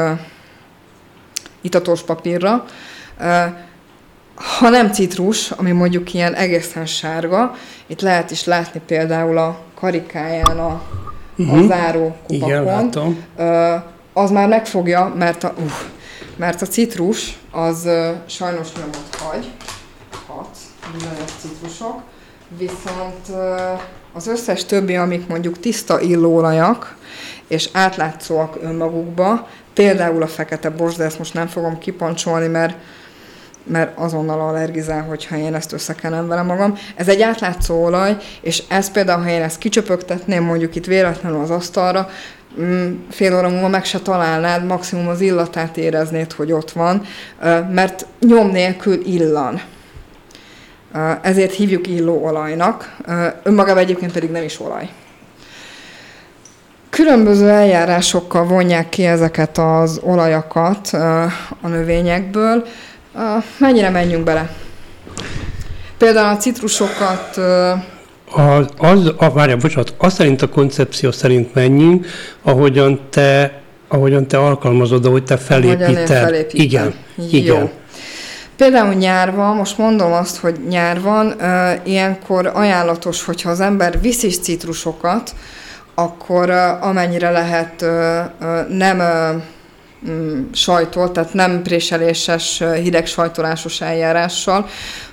[1.62, 2.65] itatos papírra,
[4.60, 7.56] ha nem citrus, ami mondjuk ilyen egészen sárga,
[7.88, 10.82] itt lehet is látni például a karikáján a,
[11.38, 11.60] uh-huh.
[11.60, 15.71] a záró kupakon, Igen, az már megfogja, mert a, uh,
[16.39, 17.88] mert a citrus az
[18.25, 19.52] sajnos nyomot hagy,
[20.28, 20.58] hat
[20.93, 22.02] bizonyos citrusok,
[22.58, 23.28] viszont
[24.13, 26.97] az összes többi, amik mondjuk tiszta illóolajak,
[27.47, 32.75] és átlátszóak önmagukba, például a fekete bors, de ezt most nem fogom kipancsolni, mert
[33.63, 36.78] mert azonnal allergizál, hogyha én ezt összekenem vele magam.
[36.95, 41.49] Ez egy átlátszó olaj, és ez például, ha én ezt kicsöpögtetném mondjuk itt véletlenül az
[41.49, 42.10] asztalra,
[43.09, 47.01] fél óra múlva meg se találnád, maximum az illatát éreznéd, hogy ott van,
[47.71, 49.62] mert nyom nélkül illan.
[51.21, 52.95] Ezért hívjuk illóolajnak,
[53.43, 54.89] önmagában egyébként pedig nem is olaj.
[56.89, 60.88] Különböző eljárásokkal vonják ki ezeket az olajakat
[61.62, 62.67] a növényekből.
[63.57, 64.49] Mennyire menjünk bele?
[65.97, 67.39] Például a citrusokat...
[68.32, 72.06] Az, az, a, várja, bocsánat, azt szerint a koncepció szerint menjünk,
[72.42, 76.46] ahogyan te, ahogyan te alkalmazod, ahogy te felépíted.
[76.52, 77.24] Igen, Jó.
[77.32, 77.70] igen.
[78.56, 84.39] Például nyárban, most mondom azt, hogy nyárban, uh, ilyenkor ajánlatos, hogyha az ember visz is
[84.39, 85.36] citrusokat,
[85.96, 87.89] akkor uh, amennyire lehet uh,
[88.42, 89.42] uh, nem uh,
[90.52, 94.68] sajtol, tehát nem préseléses, hideg sajtolásos eljárással,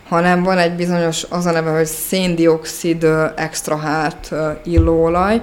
[0.09, 4.31] hanem van egy bizonyos, az a neve, hogy széndiokszid extrahált
[4.65, 5.41] illóolaj,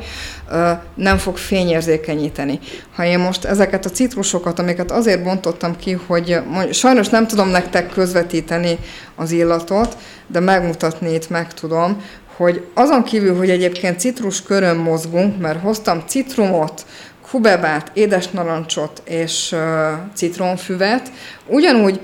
[0.95, 2.59] nem fog fényérzékenyíteni.
[2.95, 6.39] Ha én most ezeket a citrusokat, amiket azért bontottam ki, hogy
[6.71, 8.77] sajnos nem tudom nektek közvetíteni
[9.15, 9.97] az illatot,
[10.27, 12.01] de megmutatni itt meg tudom,
[12.35, 16.85] hogy azon kívül, hogy egyébként citrus körön mozgunk, mert hoztam citrumot,
[17.31, 19.55] hubebát, édes narancsot és
[20.13, 21.11] citronfüvet,
[21.47, 21.99] ugyanúgy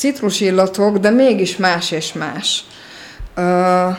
[0.00, 2.64] citrusillatok, de mégis más és más.
[3.36, 3.96] Uh,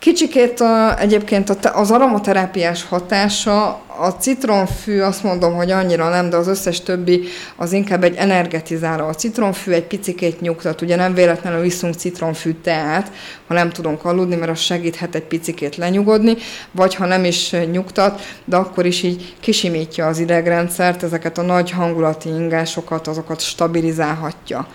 [0.00, 6.36] Kicsikét a, egyébként a, az aromaterápiás hatása, a citronfű azt mondom, hogy annyira nem, de
[6.36, 7.22] az összes többi
[7.56, 9.06] az inkább egy energetizáló.
[9.06, 13.12] A citronfű egy picikét nyugtat, ugye nem véletlenül viszunk citronfű teát,
[13.46, 16.36] ha nem tudunk aludni, mert az segíthet egy picikét lenyugodni,
[16.70, 21.70] vagy ha nem is nyugtat, de akkor is így kisimítja az idegrendszert, ezeket a nagy
[21.70, 24.66] hangulati ingásokat, azokat stabilizálhatja.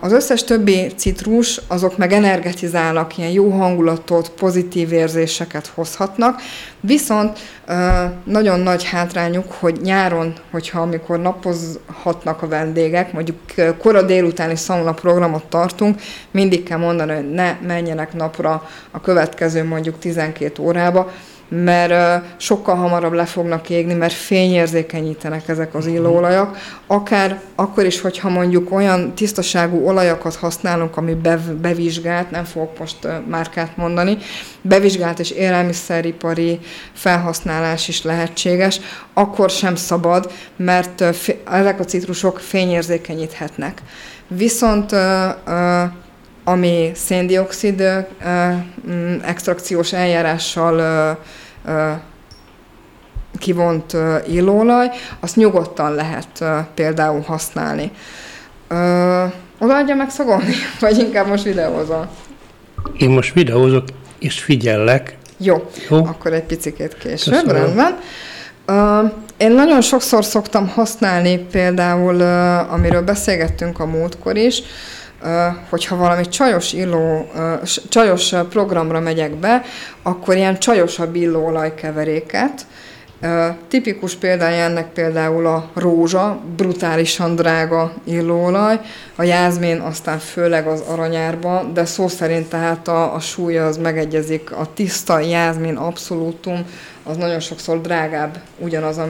[0.00, 6.40] Az összes többi citrus, azok meg energetizálnak, ilyen jó hangulatot, pozitív érzéseket hozhatnak,
[6.80, 7.38] viszont
[8.24, 13.38] nagyon nagy hátrányuk, hogy nyáron, hogyha amikor napozhatnak a vendégek, mondjuk
[13.78, 19.98] kora délutáni szauna programot tartunk, mindig kell mondani, hogy ne menjenek napra a következő mondjuk
[19.98, 21.12] 12 órába,
[21.52, 26.56] mert sokkal hamarabb le fognak égni, mert fényérzékenyítenek ezek az illóolajak.
[26.86, 31.16] Akár akkor is, hogyha mondjuk olyan tisztaságú olajakat használunk, ami
[31.60, 32.96] bevizsgált, nem fogok most
[33.28, 34.18] márkát mondani,
[34.62, 36.58] bevizsgált és élelmiszeripari
[36.92, 38.80] felhasználás is lehetséges,
[39.14, 41.04] akkor sem szabad, mert
[41.50, 43.82] ezek a citrusok fényérzékenyíthetnek.
[44.28, 44.94] Viszont
[46.50, 47.82] ami széndiokszid
[49.24, 51.18] extrakciós eljárással
[53.38, 53.96] kivont
[54.28, 57.90] illóolaj, azt nyugodtan lehet például használni.
[59.58, 60.54] Odaadja meg szagolni?
[60.80, 62.10] Vagy inkább most videózol?
[62.98, 63.84] Én most videózok,
[64.18, 65.16] és figyellek.
[65.36, 66.04] Jó, Jó.
[66.04, 67.56] akkor egy picit később, Köszönöm.
[67.56, 67.98] rendben.
[69.36, 72.20] Én nagyon sokszor szoktam használni például,
[72.70, 74.62] amiről beszélgettünk a múltkor is,
[75.68, 77.30] hogyha valami csajos illó,
[77.88, 79.62] csajos programra megyek be,
[80.02, 82.66] akkor ilyen csajosabb illóolajkeveréket,
[83.68, 88.80] Tipikus példája ennek például a rózsa, brutálisan drága illóolaj,
[89.16, 94.52] a jázmén aztán főleg az aranyárba, de szó szerint tehát a, a súlya az megegyezik,
[94.52, 96.66] a tiszta jázmén abszolútum,
[97.04, 99.08] az nagyon sokszor drágább ugyanaz a,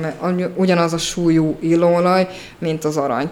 [0.54, 3.30] ugyanaz a súlyú illóolaj, mint az arany.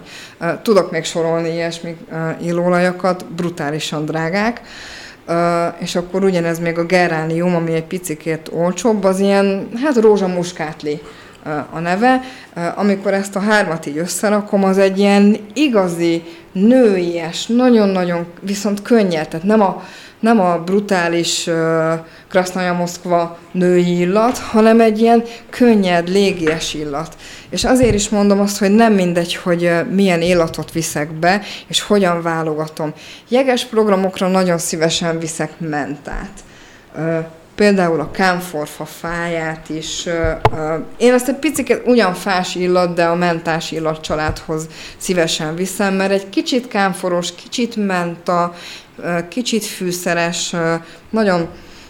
[0.61, 1.97] Tudok még sorolni ilyesmi
[2.41, 4.61] illóolajakat, brutálisan drágák,
[5.77, 11.01] és akkor ugyanez még a geránium, ami egy picikét olcsóbb, az ilyen, hát rózsamuskátli
[11.69, 12.21] a neve.
[12.75, 19.45] Amikor ezt a hármat így összerakom, az egy ilyen igazi, nőies, nagyon-nagyon viszont könnyed, tehát
[19.45, 19.83] nem a,
[20.19, 21.93] nem a brutális uh,
[22.29, 27.15] Krasznaja Moszkva női illat, hanem egy ilyen könnyed, légies illat.
[27.49, 32.21] És azért is mondom azt, hogy nem mindegy, hogy milyen illatot viszek be, és hogyan
[32.21, 32.93] válogatom.
[33.27, 36.31] Jeges programokra nagyon szívesen viszek mentát.
[37.55, 40.05] például a kámforfa fáját is.
[40.97, 46.11] Én ezt egy picit ugyan fás illat, de a mentás illat családhoz szívesen viszem, mert
[46.11, 48.53] egy kicsit kámforos, kicsit menta,
[49.29, 50.55] kicsit fűszeres,
[51.09, 51.47] nagyon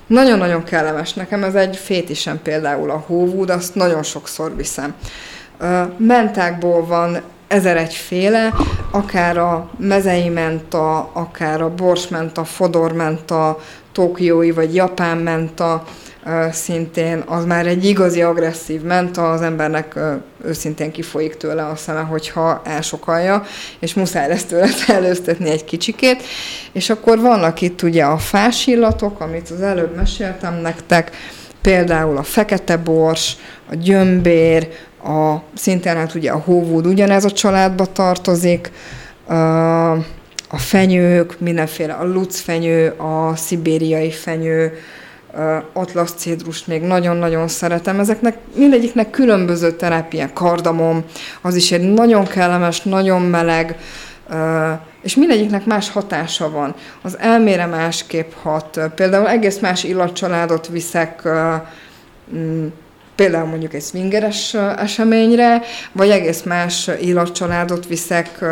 [0.08, 1.14] nagyon-nagyon kellemes.
[1.14, 4.94] Nekem ez egy fétisem például a hóvúd, azt nagyon sokszor viszem.
[5.98, 8.54] Mentákból van ezer egyféle,
[8.92, 13.60] akár a mezei menta, akár a borsmenta, fodormenta,
[13.92, 15.84] tokiói vagy japán menta,
[16.52, 20.00] szintén az már egy igazi agresszív menta, az embernek
[20.46, 23.44] őszintén kifolyik tőle a szeme, hogyha elsokalja,
[23.80, 26.24] és muszáj lesz tőle előztetni egy kicsikét.
[26.72, 31.12] És akkor vannak itt ugye a fás illatok, amit az előbb meséltem nektek,
[31.62, 33.36] például a fekete bors,
[33.72, 34.68] a gyömbér,
[35.04, 38.72] a, szintén hát ugye a hóvúd ugyanez a családba tartozik,
[40.50, 44.78] a fenyők, mindenféle, a lucfenyő, a szibériai fenyő,
[45.74, 48.00] atlasz cédrust még nagyon-nagyon szeretem.
[48.00, 51.04] Ezeknek mindegyiknek különböző terápia, kardamom,
[51.42, 53.78] az is egy nagyon kellemes, nagyon meleg,
[55.02, 56.76] és mindegyiknek más hatása van.
[57.02, 58.80] Az elmére másképp hat.
[58.96, 61.28] Például egész más illatcsaládot viszek
[63.20, 68.46] például mondjuk egy swingeres eseményre, vagy egész más illatcsaládot viszek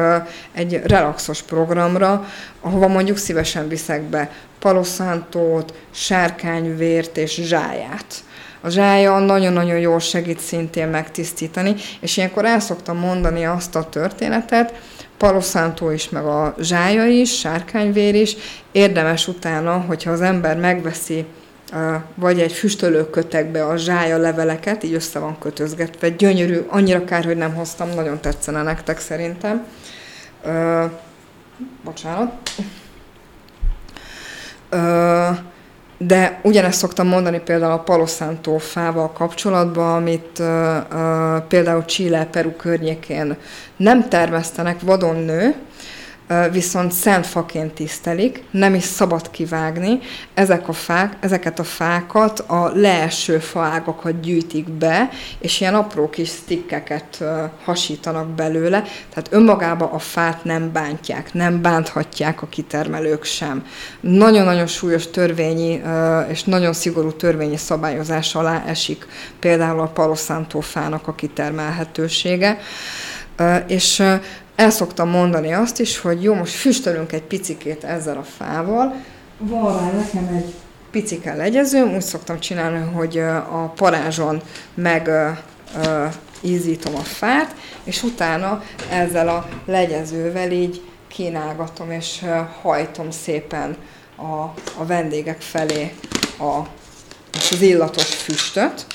[0.53, 2.25] egy relaxos programra,
[2.61, 8.23] ahova mondjuk szívesen viszek be paloszántót, sárkányvért és zsáját.
[8.61, 14.73] A zsája nagyon-nagyon jól segít szintén megtisztítani, és ilyenkor el szoktam mondani azt a történetet,
[15.17, 18.35] paloszántó is, meg a zsája is, sárkányvér is,
[18.71, 21.25] érdemes utána, hogyha az ember megveszi
[22.15, 26.09] vagy egy füstölőkötekbe a zsája leveleket, így össze van kötözgetve.
[26.09, 29.65] Gyönyörű, annyira kár, hogy nem hoztam, nagyon tetszene nektek szerintem.
[30.43, 30.85] Ö,
[31.83, 32.31] bocsánat.
[34.69, 35.27] Ö,
[35.97, 42.51] de ugyanezt szoktam mondani például a paloszántó fával kapcsolatban, amit ö, ö, például Chile, Peru
[42.51, 43.37] környékén
[43.77, 45.55] nem termesztenek, vadon nő,
[46.51, 49.99] viszont szent faként tisztelik, nem is szabad kivágni.
[50.33, 55.09] Ezek a fák, ezeket a fákat a leeső faágakat gyűjtik be,
[55.39, 57.23] és ilyen apró kis stikkeket
[57.63, 63.65] hasítanak belőle, tehát önmagába a fát nem bántják, nem bánthatják a kitermelők sem.
[63.99, 65.81] Nagyon-nagyon súlyos törvényi
[66.29, 69.07] és nagyon szigorú törvényi szabályozás alá esik
[69.39, 72.57] például a paloszántó fának a kitermelhetősége.
[73.67, 74.03] És
[74.57, 78.95] el szoktam mondani azt is, hogy jó, most füstölünk egy picikét ezzel a fával,
[79.37, 80.53] van rá nekem egy
[80.91, 83.17] picike legyezőm, úgy szoktam csinálni, hogy
[83.51, 84.41] a parázson
[84.73, 85.09] meg
[86.41, 92.25] ízítom a fát, és utána ezzel a legyezővel így kínálgatom, és
[92.61, 93.77] hajtom szépen
[94.15, 94.41] a,
[94.77, 95.93] a vendégek felé
[96.37, 96.67] a,
[97.51, 98.85] az illatos füstöt,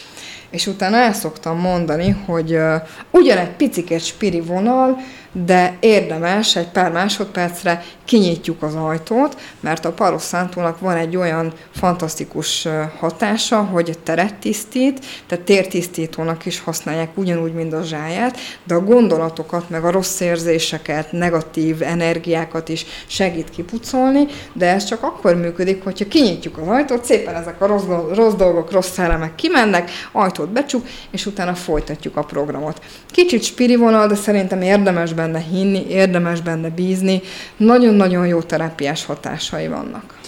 [0.51, 2.75] és utána el szoktam mondani, hogy uh,
[3.11, 4.99] ugyan egy picikét spiri vonal,
[5.33, 12.69] de érdemes egy pár másodpercre kinyitjuk az ajtót, mert a parosszántónak van egy olyan fantasztikus
[12.99, 19.71] hatása, hogy teret tisztít, tehát tértisztítónak is használják ugyanúgy, mint a zsáját, de a gondolatokat,
[19.71, 26.09] meg a rossz érzéseket, negatív energiákat is segít kipucolni, de ez csak akkor működik, hogyha
[26.09, 31.27] kinyitjuk az ajtót, szépen ezek a rossz, rossz dolgok, rossz szellemek kimennek, ajtót becsuk, és
[31.27, 32.83] utána folytatjuk a programot.
[33.11, 37.21] Kicsit spiri vonal, de szerintem érdemes benne hinni, érdemes benne bízni.
[37.57, 40.19] Nagyon-nagyon jó terápiás hatásai vannak.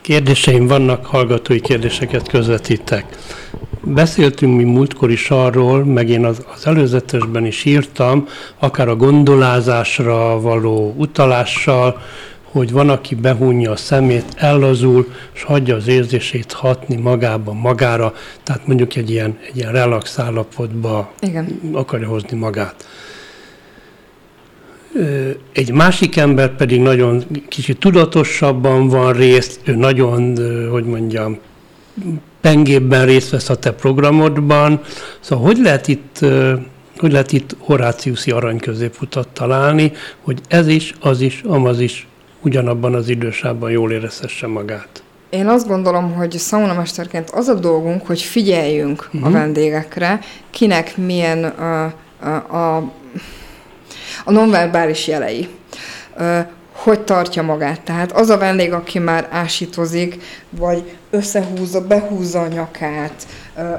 [0.00, 3.04] Kérdéseim vannak, hallgatói kérdéseket közvetítek.
[3.82, 8.26] Beszéltünk mi múltkor is arról, meg én az, az előzetesben is írtam,
[8.58, 12.00] akár a gondolázásra való utalással,
[12.42, 18.66] hogy van, aki behúnyja a szemét, ellazul, és hagyja az érzését hatni magában, magára, tehát
[18.66, 21.60] mondjuk egy ilyen, egy ilyen relax állapotba Igen.
[21.72, 22.86] akarja hozni magát.
[25.52, 30.36] Egy másik ember pedig nagyon kicsit tudatosabban van részt, ő nagyon,
[30.70, 31.38] hogy mondjam,
[32.40, 34.80] pengébben részt vesz a te programodban.
[35.20, 36.18] Szóval hogy lehet itt,
[36.96, 42.06] hogy lehet itt Horáciuszi arany középutat találni, hogy ez is, az is, amaz is
[42.42, 45.02] ugyanabban az idősában jól érezhesse magát?
[45.30, 49.24] Én azt gondolom, hogy szaunamesterként az a dolgunk, hogy figyeljünk uh-huh.
[49.24, 49.38] a mhm.
[49.38, 50.20] vendégekre,
[50.50, 52.92] kinek milyen a, a, a
[54.24, 55.48] a nonverbális jelei.
[56.72, 57.80] Hogy tartja magát.
[57.80, 63.26] Tehát az a vendég, aki már ásítozik, vagy összehúzza, behúzza a nyakát,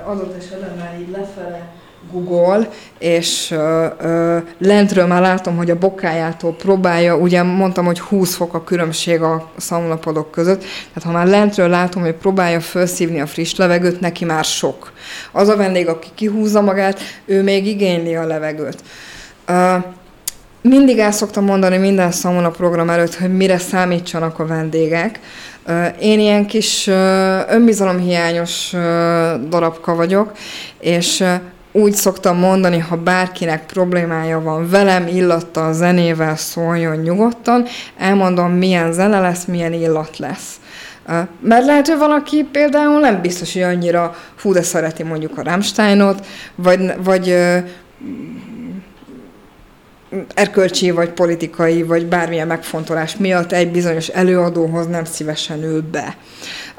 [0.06, 1.80] adott esetben már így lefele
[2.12, 8.36] Google, és ö, ö, lentről már látom, hogy a bokájától próbálja, ugye mondtam, hogy 20
[8.36, 13.26] fok a különbség a szaunapadok között, tehát ha már lentről látom, hogy próbálja felszívni a
[13.26, 14.92] friss levegőt, neki már sok.
[15.32, 18.84] Az a vendég, aki kihúzza magát, ő még igényli a levegőt.
[19.46, 19.76] Ö,
[20.62, 25.20] mindig el szoktam mondani minden szauna program előtt, hogy mire számítsanak a vendégek.
[25.99, 26.88] Én ilyen kis
[27.49, 28.72] önbizalomhiányos
[29.49, 30.32] darabka vagyok,
[30.80, 31.24] és
[31.72, 37.66] úgy szoktam mondani, ha bárkinek problémája van velem, illatta a zenével, szóljon nyugodtan,
[37.97, 40.60] elmondom, milyen zene lesz, milyen illat lesz.
[41.41, 46.26] Mert lehet, hogy valaki például nem biztos, hogy annyira hú, de szereti mondjuk a Rammsteinot,
[46.55, 47.36] vagy, vagy
[50.34, 56.16] erkölcsi, vagy politikai, vagy bármilyen megfontolás miatt egy bizonyos előadóhoz nem szívesen ül be.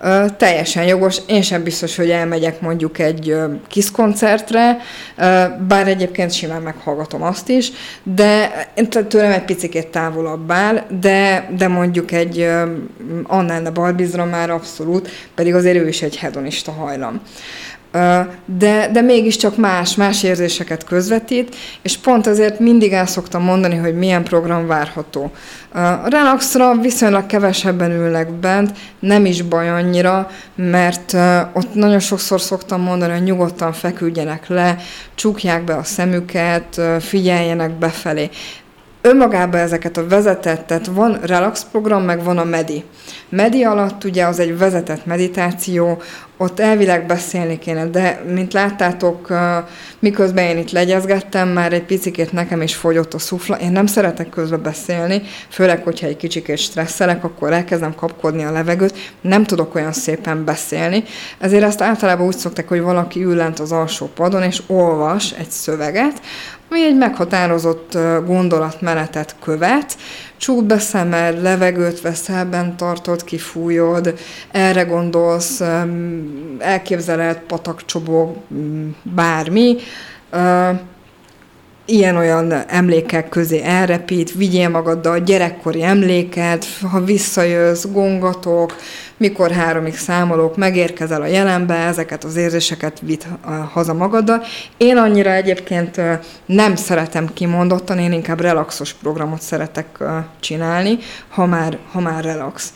[0.03, 4.76] Ö, teljesen jogos, én sem biztos, hogy elmegyek mondjuk egy ö, kis koncertre,
[5.16, 7.70] ö, bár egyébként simán meghallgatom azt is,
[8.03, 8.51] de
[9.09, 12.49] tőlem egy picit távolabb áll, de, de mondjuk egy
[13.26, 17.20] Anna Barbizra már abszolút, pedig azért ő is egy hedonista hajlam
[18.45, 23.95] de, de mégiscsak más, más érzéseket közvetít, és pont azért mindig el szoktam mondani, hogy
[23.95, 25.30] milyen program várható.
[25.72, 31.16] A Relaxra viszonylag kevesebben ülnek bent, nem is baj annyira, mert
[31.53, 34.76] ott nagyon sokszor szoktam mondani, hogy nyugodtan feküdjenek le,
[35.14, 38.30] csukják be a szemüket, figyeljenek befelé
[39.03, 42.84] önmagában ezeket a vezetett, tehát van relax program, meg van a medi.
[43.28, 46.03] Medi alatt ugye az egy vezetett meditáció,
[46.36, 49.32] ott elvileg beszélni kéne, de mint láttátok,
[49.98, 53.57] miközben én itt legyezgettem, már egy picit nekem is fogyott a szufla.
[53.57, 59.12] Én nem szeretek közben beszélni, főleg, hogyha egy kicsikét stresszelek, akkor elkezdem kapkodni a levegőt,
[59.20, 61.05] nem tudok olyan szépen beszélni.
[61.38, 65.51] Ezért ezt általában úgy szokták, hogy valaki ül lent az alsó padon, és olvas egy
[65.51, 66.20] szöveget,
[66.71, 69.97] ami egy meghatározott gondolatmenetet követ,
[70.37, 74.18] csukd be szemed, levegőt veszel, bent tartod, kifújod,
[74.51, 75.62] erre gondolsz,
[76.59, 78.37] elképzeled, patakcsobog,
[79.03, 79.77] bármi,
[81.85, 88.77] ilyen-olyan emlékek közé elrepít, vigyél magaddal gyerekkori emléket, ha visszajössz, gongatok,
[89.21, 93.27] mikor háromig számolok, megérkezel a jelenbe, ezeket az érzéseket vitt
[93.73, 94.43] haza magaddal.
[94.77, 96.01] Én annyira egyébként
[96.47, 99.99] nem szeretem kimondottan, én inkább relaxos programot szeretek
[100.41, 100.99] csinálni,
[101.29, 102.73] ha már, ha már relax.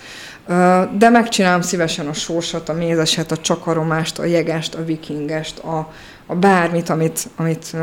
[0.99, 5.93] De megcsinálom szívesen a sósat, a mézeset, a csakaromást, a jegest, a vikingest, a,
[6.27, 7.77] a bármit, amit, amit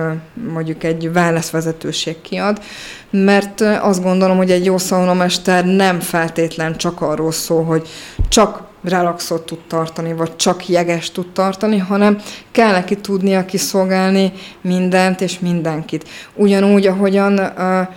[0.51, 2.61] mondjuk egy wellness vezetőség kiad,
[3.09, 7.87] mert azt gondolom, hogy egy jó szaunamester nem feltétlen csak arról szól, hogy
[8.29, 12.21] csak relaxot tud tartani, vagy csak jeges tud tartani, hanem
[12.51, 16.09] kell neki tudnia kiszolgálni mindent és mindenkit.
[16.33, 17.87] Ugyanúgy, ahogyan uh,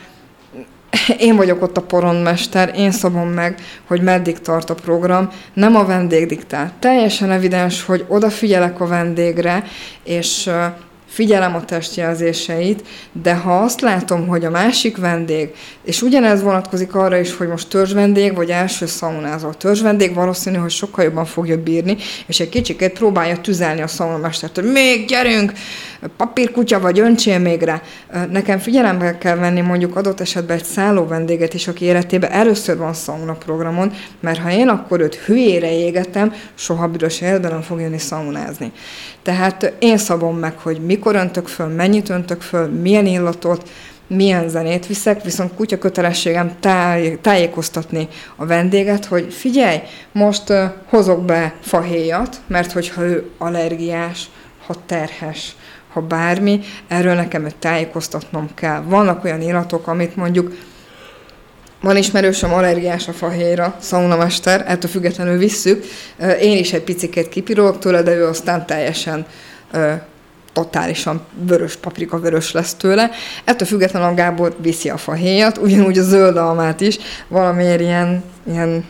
[1.19, 5.85] én vagyok ott a poronmester, én szabom meg, hogy meddig tart a program, nem a
[5.85, 6.73] vendég diktál.
[6.79, 9.65] Teljesen evidens, hogy odafigyelek a vendégre,
[10.05, 10.51] és
[11.15, 15.55] figyelem a testjelzéseit, de ha azt látom, hogy a másik vendég,
[15.85, 19.51] és ugyanez vonatkozik arra is, hogy most törzsvendég, vagy első szaunázó.
[19.51, 21.97] Törzsvendég valószínű, hogy sokkal jobban fogja bírni,
[22.27, 25.53] és egy kicsikét próbálja tüzelni a szaunamestert, hogy még gyerünk,
[26.17, 27.83] papírkutya vagy öntsél még rá.
[28.31, 32.95] Nekem figyelembe kell venni mondjuk adott esetben egy szálló vendéget is, aki életében először van
[32.95, 37.99] szauna programon, mert ha én akkor őt hülyére égetem, soha büdös életben nem fog jönni
[37.99, 38.73] szaunázni.
[39.23, 43.69] Tehát én szabom meg, hogy mikor öntök föl, mennyit öntök föl, milyen illatot,
[44.07, 49.79] milyen zenét viszek, viszont kutya kötelességem táj, tájékoztatni a vendéget, hogy figyelj,
[50.13, 54.31] most uh, hozok be fahéjat, mert hogyha ő allergiás,
[54.67, 55.57] ha terhes,
[55.93, 58.83] ha bármi, erről nekem őt tájékoztatnom kell.
[58.87, 60.53] Vannak olyan illatok, amit mondjuk
[61.81, 65.85] van ismerősöm allergiás a fahéjra, szaunamester, ettől függetlenül visszük.
[66.41, 69.27] Én is egy picit kipirolok tőle, de ő aztán teljesen
[70.55, 73.11] totálisan vörös paprika vörös lesz tőle.
[73.45, 76.99] Ettől függetlenül a Gábor viszi a fahéjat, ugyanúgy a zöld almát is,
[77.29, 78.85] valamiért ilyen, ilyen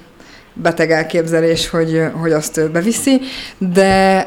[0.55, 3.21] beteg elképzelés, hogy, hogy azt ő beviszi,
[3.59, 4.27] de,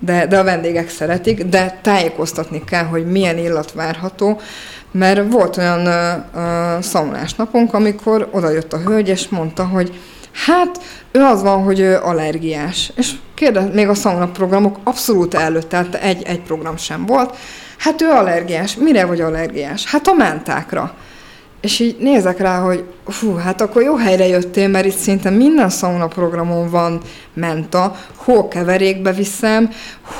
[0.00, 4.40] de, de a vendégek szeretik, de tájékoztatni kell, hogy milyen illat várható,
[4.90, 9.92] mert volt olyan uh, szaunás napunk, amikor odajött a hölgy, és mondta, hogy
[10.44, 10.80] hát
[11.12, 12.92] ő az van, hogy ő allergiás.
[12.96, 17.36] És kérdez, még a szauna programok abszolút előtt, tehát egy, egy program sem volt.
[17.78, 18.76] Hát ő allergiás.
[18.76, 19.86] Mire vagy allergiás?
[19.86, 20.94] Hát a mentákra.
[21.60, 22.84] és így nézek rá, hogy
[23.20, 27.00] hú, hát akkor jó helyre jöttél, mert itt szinte minden sauna programon van
[27.34, 29.70] menta, hol keverékbe viszem,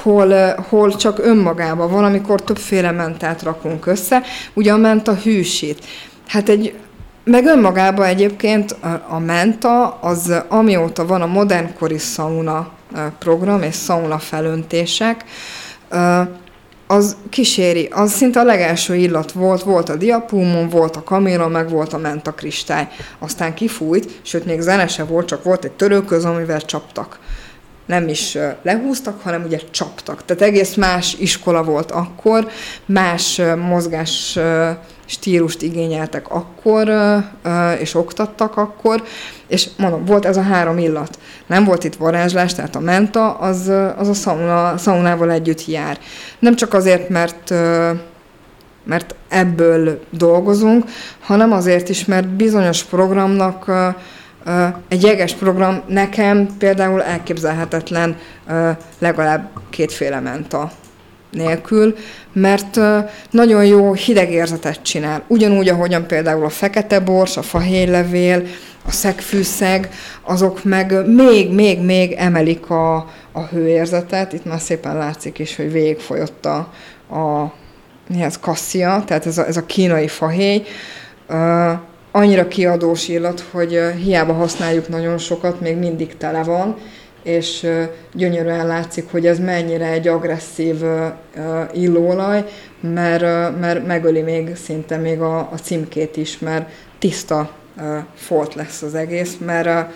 [0.02, 4.22] hol, hol csak önmagában van, amikor többféle mentát rakunk össze.
[4.54, 5.84] Ugye a menta hűsít.
[6.26, 6.74] Hát egy
[7.30, 8.76] meg önmagában egyébként
[9.08, 12.70] a menta, az amióta van a modernkori sauna
[13.18, 15.24] program és sauna felöntések,
[16.86, 21.70] az kíséri, az szinte a legelső illat volt, volt a diapulmon, volt a kamilla, meg
[21.70, 22.88] volt a menta kristály.
[23.18, 27.18] Aztán kifújt, sőt még zene se volt, csak volt egy törőköz, amivel csaptak.
[27.86, 30.24] Nem is lehúztak, hanem ugye csaptak.
[30.24, 32.48] Tehát egész más iskola volt akkor,
[32.86, 34.38] más mozgás
[35.06, 36.90] stílust igényeltek akkor,
[37.78, 39.04] és oktattak akkor,
[39.46, 41.18] és mondom, volt ez a három illat.
[41.46, 45.98] Nem volt itt varázslás, tehát a menta az, az a sauna, saunával együtt jár.
[46.38, 47.54] Nem csak azért, mert
[48.84, 50.84] mert ebből dolgozunk,
[51.20, 53.70] hanem azért is, mert bizonyos programnak
[54.88, 58.16] egy jeges program nekem például elképzelhetetlen
[58.98, 60.70] legalább kétféle menta
[61.36, 61.96] nélkül,
[62.32, 62.80] mert
[63.30, 65.22] nagyon jó hideg érzetet csinál.
[65.26, 68.42] Ugyanúgy, ahogyan például a fekete bors, a fahéjlevél,
[68.86, 69.90] a szegfűszeg,
[70.22, 72.96] azok meg még, még, még emelik a,
[73.32, 74.32] a hőérzetet.
[74.32, 76.56] Itt már szépen látszik is, hogy végigfolyott a,
[77.16, 77.52] a
[78.08, 80.62] mi ez, kasszia, tehát ez a, ez a kínai fahéj.
[81.28, 81.72] Uh,
[82.12, 86.76] annyira kiadós illat, hogy hiába használjuk nagyon sokat, még mindig tele van,
[87.26, 87.66] és
[88.12, 90.84] gyönyörűen látszik, hogy ez mennyire egy agresszív
[91.72, 92.44] illóolaj,
[92.80, 96.68] mert, mert megöli még szinte még a, a címkét is, mert
[96.98, 97.50] tiszta
[98.14, 99.94] folt lesz az egész, mert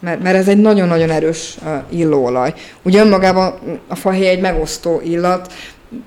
[0.00, 1.58] mert, mert ez egy nagyon-nagyon erős
[1.88, 2.54] illóolaj.
[2.82, 3.54] Ugye önmagában
[3.88, 5.52] a fahéj egy megosztó illat,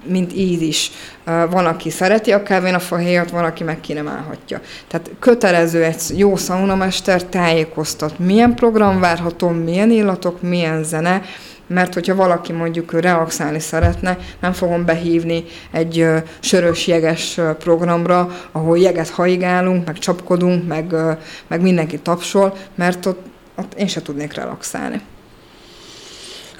[0.05, 0.91] mint íz is.
[1.25, 4.61] Van, aki szereti a kávén a fahéjat, van, aki meg ki nem állhatja.
[4.87, 11.21] Tehát kötelező egy jó szaunamester tájékoztat, milyen program várható, milyen illatok, milyen zene,
[11.67, 16.07] mert hogyha valaki mondjuk relaxálni szeretne, nem fogom behívni egy
[16.39, 20.95] sörös, jeges programra, ahol jeget haigálunk, meg csapkodunk, meg,
[21.47, 23.25] meg mindenki tapsol, mert ott,
[23.55, 25.01] ott én se tudnék relaxálni.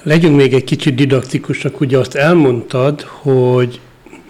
[0.02, 3.80] Legyünk még egy kicsit didaktikusak, ugye azt elmondtad, hogy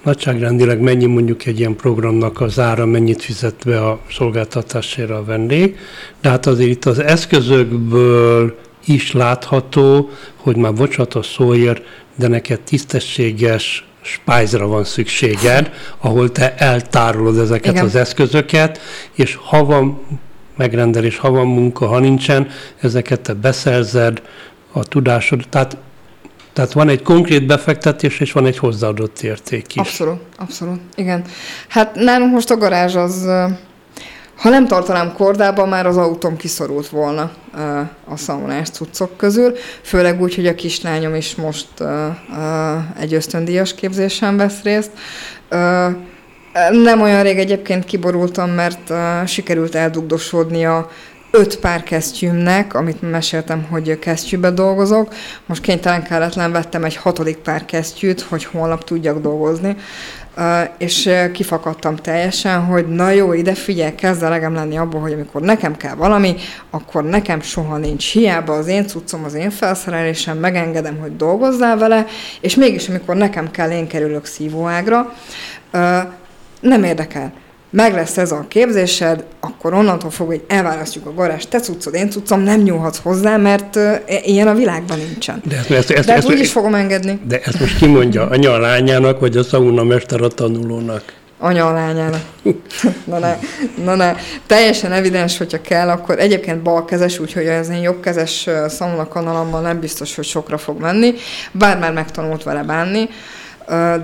[0.04, 5.78] nagyságrendileg mennyi mondjuk egy ilyen programnak az ára, mennyit fizet be a szolgáltatásért a vendég,
[6.20, 11.82] de hát azért itt az eszközökből is látható, hogy már bocsánat a szóért,
[12.14, 17.84] de neked tisztességes spájzra van szükséged, ahol te eltárolod ezeket Igen.
[17.84, 18.80] az eszközöket,
[19.12, 20.00] és ha van
[20.56, 22.48] megrendelés, ha van munka, ha nincsen,
[22.80, 24.22] ezeket te beszerzed,
[24.72, 25.44] a tudásod.
[25.48, 25.76] Tehát,
[26.52, 29.80] tehát van egy konkrét befektetés, és van egy hozzáadott érték is.
[29.80, 31.24] Abszolút, abszolút, igen.
[31.68, 33.24] Hát nálunk most a garázs az,
[34.36, 37.30] ha nem tartanám kordában, már az autóm kiszorult volna
[38.04, 41.68] a szaunás cuccok közül, főleg úgy, hogy a kislányom is most
[43.00, 44.90] egy ösztöndíjas képzésen vesz részt.
[46.70, 48.92] Nem olyan rég egyébként kiborultam, mert
[49.26, 50.90] sikerült eldugdosodni a
[51.30, 55.14] öt pár kesztyűmnek, amit meséltem, hogy kesztyűbe dolgozok.
[55.46, 59.76] Most kénytelen kelletlen vettem egy hatodik pár kesztyűt, hogy holnap tudjak dolgozni.
[60.78, 65.76] És kifakadtam teljesen, hogy na jó, ide figyelj, kezd elegem lenni abból, hogy amikor nekem
[65.76, 66.34] kell valami,
[66.70, 72.06] akkor nekem soha nincs hiába az én cuccom, az én felszerelésem, megengedem, hogy dolgozzál vele,
[72.40, 75.14] és mégis amikor nekem kell, én kerülök szívóágra,
[76.60, 77.32] nem érdekel
[77.70, 82.10] meg lesz ez a képzésed, akkor onnantól fog, hogy elválasztjuk a garázs, te cuccod, én
[82.10, 83.78] cuccom, nem nyúlhatsz hozzá, mert
[84.22, 85.42] ilyen a világban nincsen.
[85.44, 87.20] De ezt, ezt, ezt, de ezt, ezt úgy is fogom engedni.
[87.26, 91.02] De ezt most kimondja anya a lányának, vagy a szauna mester a tanulónak?
[91.38, 92.20] Anya a lányának.
[93.04, 93.36] na, ne,
[93.84, 94.14] na ne.
[94.46, 100.14] Teljesen evidens, hogyha kell, akkor egyébként balkezes, úgyhogy az én jobbkezes szauna kanalammal nem biztos,
[100.14, 101.14] hogy sokra fog menni,
[101.52, 103.08] bár már megtanult vele bánni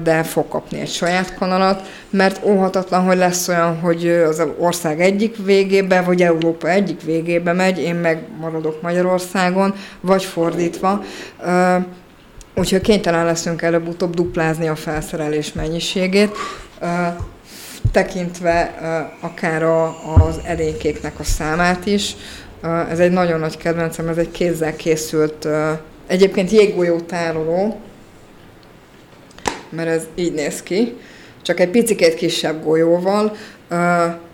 [0.03, 5.37] de fog kapni egy saját kanalat, mert óhatatlan, hogy lesz olyan, hogy az ország egyik
[5.45, 11.03] végébe, vagy Európa egyik végébe megy, én meg maradok Magyarországon, vagy fordítva.
[12.55, 16.37] Úgyhogy kénytelen leszünk előbb-utóbb duplázni a felszerelés mennyiségét,
[17.93, 18.75] tekintve
[19.21, 22.17] akár az edénykéknek a számát is.
[22.91, 25.49] Ez egy nagyon nagy kedvencem, ez egy kézzel készült,
[26.07, 27.81] egyébként jéggolyó tároló,
[29.71, 30.97] mert ez így néz ki,
[31.43, 33.37] csak egy picikét kisebb golyóval.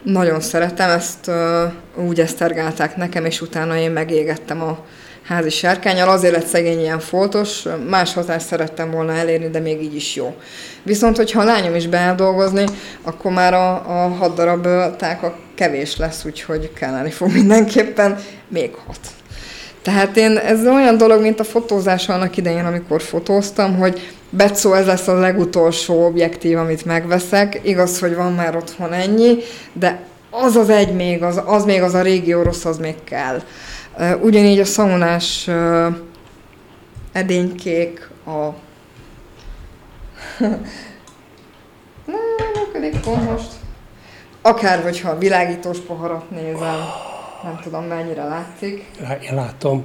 [0.03, 1.31] nagyon szeretem, ezt
[1.97, 4.85] úgy esztergálták nekem, és utána én megégettem a
[5.23, 6.09] házi sárkányal.
[6.09, 10.35] Azért lett szegény ilyen foltos, más hatást szerettem volna elérni, de még így is jó.
[10.83, 12.65] Viszont, hogyha a lányom is beáll dolgozni,
[13.03, 18.19] akkor már a, a hat darab táka kevés lesz, úgyhogy kelleni fog mindenképpen
[18.49, 18.99] még hat.
[19.83, 24.87] Tehát én, ez olyan dolog, mint a fotózás annak idején, amikor fotóztam, hogy Betszó, ez
[24.87, 27.61] lesz a legutolsó objektív, amit megveszek.
[27.63, 29.37] Igaz, hogy van már otthon ennyi,
[29.73, 33.43] de az az egy még, az, az még az a régi orosz, az még kell.
[34.21, 35.51] Ugyanígy a szaunás
[37.13, 38.31] edénykék, a...
[42.05, 42.17] Na,
[42.55, 43.51] működik most.
[44.43, 46.77] Akár, hogyha világítós poharat nézem,
[47.43, 48.91] nem tudom mennyire látszik.
[49.23, 49.85] Én látom,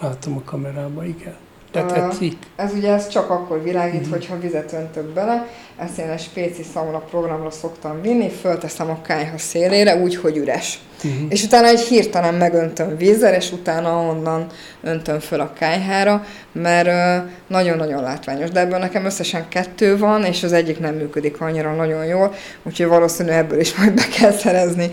[0.00, 1.36] látom a kamerában, igen.
[1.74, 2.36] De tetszik?
[2.56, 4.12] Ez ugye ez csak akkor világít, uh-huh.
[4.12, 5.46] hogyha vizet öntök bele.
[5.76, 10.78] Ezt én egy spéci szauna programra szoktam vinni, fölteszem a kájha szélére, úgy, hogy üres.
[11.04, 11.26] Uh-huh.
[11.28, 14.46] És utána egy hirtelen megöntöm vízzel, és utána onnan
[14.82, 18.50] öntöm föl a kájhára, mert nagyon-nagyon látványos.
[18.50, 22.86] De ebből nekem összesen kettő van, és az egyik nem működik annyira nagyon jól, úgyhogy
[22.86, 24.90] valószínű ebből is majd be kell szerezni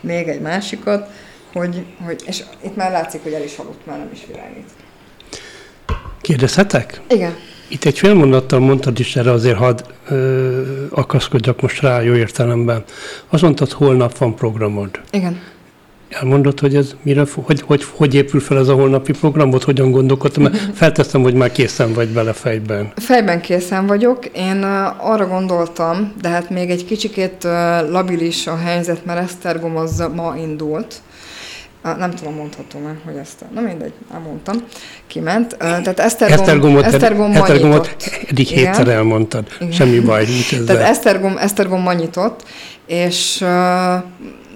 [0.00, 1.10] még egy másikat,
[1.52, 4.70] hogy, hogy, és itt már látszik, hogy el is aludt, már nem is világít.
[6.26, 7.00] Kérdezhetek?
[7.08, 7.34] Igen.
[7.68, 12.84] Itt egy fél mondattal mondtad is erre, azért hadd ö, akaszkodjak most rá jó értelemben.
[13.28, 14.90] Azt mondtad, holnap van programod.
[15.10, 15.40] Igen.
[16.08, 20.42] Elmondod, hogy ez mire, hogy, hogy, hogy épül fel ez a holnapi programot, hogyan gondolkodtam,
[20.42, 22.92] mert felteszem, hogy már készen vagy bele fejben.
[22.96, 24.26] Fejben készen vagyok.
[24.26, 24.62] Én
[24.98, 27.42] arra gondoltam, de hát még egy kicsikét
[27.90, 31.00] labilis a helyzet, mert Esztergom az ma indult
[31.94, 34.56] nem tudom, mondhatom már, hogy ezt, na mindegy, nem mondtam,
[35.06, 35.56] kiment.
[35.56, 37.96] Tehát Esztergom, Esztergomot, Esztergom, Esztergomot
[38.28, 39.72] eddig hétszer elmondtad, Igen.
[39.72, 40.64] semmi baj, nincs ezzel.
[40.64, 41.92] Tehát Esztergom, Esztergom ma
[42.86, 43.44] és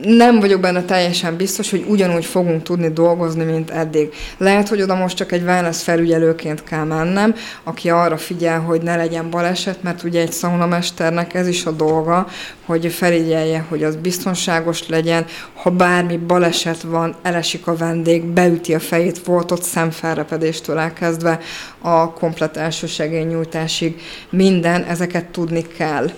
[0.03, 4.12] nem vagyok benne teljesen biztos, hogy ugyanúgy fogunk tudni dolgozni, mint eddig.
[4.39, 8.97] Lehet, hogy oda most csak egy wellness felügyelőként kell mennem, aki arra figyel, hogy ne
[8.97, 12.26] legyen baleset, mert ugye egy szaunamesternek ez is a dolga,
[12.64, 18.81] hogy felügyelje, hogy az biztonságos legyen, ha bármi baleset van, elesik a vendég, beüti a
[18.81, 21.39] fejét, volt ott szemfelrepedéstől elkezdve
[21.78, 24.01] a komplet elsősegélynyújtásig,
[24.31, 26.11] minden, ezeket tudni kell.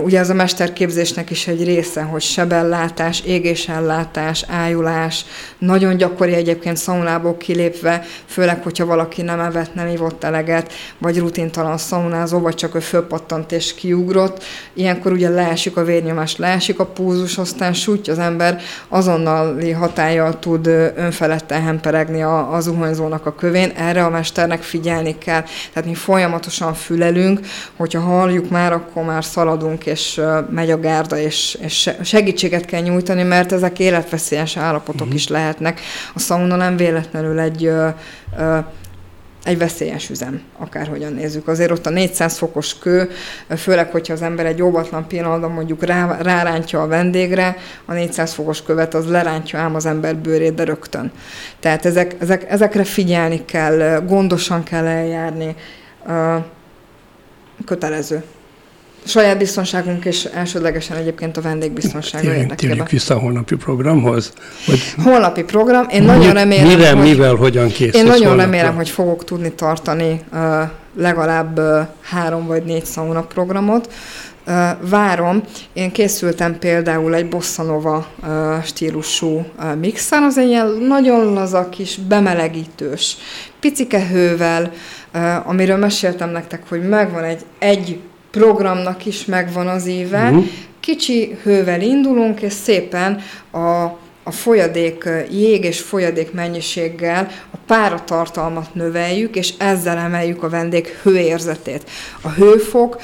[0.00, 5.24] Ugye ez a mesterképzésnek is egy része, hogy sebellátás, égésellátás, ájulás,
[5.58, 11.78] nagyon gyakori egyébként szaunából kilépve, főleg, hogyha valaki nem evett, nem ivott eleget, vagy rutintalan
[11.78, 14.44] szaunázó, vagy csak ő fölpattant és kiugrott.
[14.74, 20.66] Ilyenkor ugye leesik a vérnyomás, leesik a púzus, aztán sújtja az ember, azonnali hatállyal tud
[20.96, 23.70] önfeledten hemperegni a, a zuhanyzónak a kövén.
[23.76, 25.44] Erre a mesternek figyelni kell.
[25.72, 27.40] Tehát mi folyamatosan fülelünk,
[27.76, 30.20] hogyha halljuk már, akkor már szaladunk és
[30.50, 35.14] megy a gárda, és, és segítséget kell nyújtani, mert ezek életveszélyes állapotok uh-huh.
[35.14, 35.80] is lehetnek.
[36.14, 37.70] A szauna nem véletlenül egy
[39.44, 41.48] egy veszélyes üzem, akárhogyan nézzük.
[41.48, 43.10] Azért ott a 400 fokos kő,
[43.56, 48.62] főleg, hogyha az ember egy óvatlan pillanatban mondjuk rá, rárántja a vendégre, a 400 fokos
[48.62, 51.12] követ az lerántja ám az ember bőrét, de rögtön.
[51.60, 55.56] Tehát ezek, ezek, ezekre figyelni kell, gondosan kell eljárni,
[57.66, 58.22] kötelező
[59.04, 62.56] saját biztonságunk és elsődlegesen egyébként a vendégbiztonsága Térjünk, érdekében.
[62.56, 64.32] Térjünk vissza a holnapi programhoz?
[64.66, 68.50] Vagy holnapi program, én nagyon remélem, mire, hogy, mivel, hogyan készülsz Én nagyon holnapra?
[68.50, 70.40] remélem, hogy fogok tudni tartani uh,
[70.96, 73.92] legalább uh, három vagy négy szauna programot.
[74.46, 74.54] Uh,
[74.88, 75.42] várom.
[75.72, 78.28] Én készültem például egy bosszanova uh,
[78.64, 83.16] stílusú uh, mixen, az egy ilyen nagyon laza kis, bemelegítős,
[83.60, 84.72] picike hővel,
[85.44, 88.00] amiről meséltem nektek, hogy megvan egy egy
[88.32, 90.28] programnak is megvan az éve.
[90.28, 90.44] Uh-huh.
[90.80, 93.20] Kicsi hővel indulunk, és szépen
[93.50, 100.86] a, a folyadék jég és folyadék mennyiséggel a páratartalmat növeljük, és ezzel emeljük a vendég
[100.86, 101.90] hőérzetét.
[102.20, 103.00] A hőfok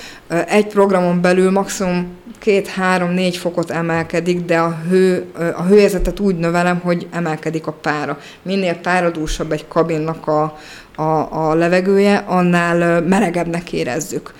[0.47, 5.24] egy programon belül maximum két, három, négy fokot emelkedik, de a, hő,
[5.57, 8.18] a hőérzetet úgy növelem, hogy emelkedik a pára.
[8.43, 10.59] Minél páradúsabb egy kabinnak a,
[10.97, 14.35] a, a levegője, annál melegebbnek érezzük.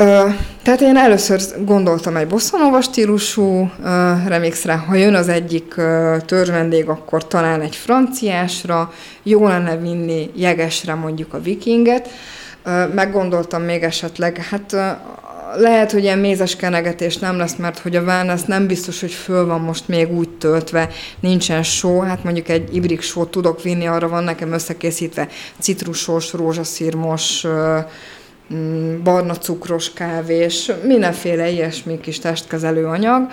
[0.00, 0.28] Ö,
[0.62, 6.88] tehát én először gondoltam egy bosszanova stílusú ö, remixre, ha jön az egyik ö, törzsvendég,
[6.88, 8.92] akkor talán egy franciásra,
[9.22, 12.08] jó lenne vinni jegesre mondjuk a vikinget.
[12.64, 14.86] Ö, meggondoltam még esetleg, hát ö,
[15.56, 19.46] lehet, hogy ilyen mézes kenegetés nem lesz, mert hogy a wellness nem biztos, hogy föl
[19.46, 20.88] van most még úgy töltve,
[21.20, 25.28] nincsen só, hát mondjuk egy ibrik sót tudok vinni, arra van nekem összekészítve
[25.58, 27.80] citrusos, rózsaszírmos, Mm,
[29.02, 33.26] barna cukros kávés, mindenféle ilyesmi kis testkezelő anyag.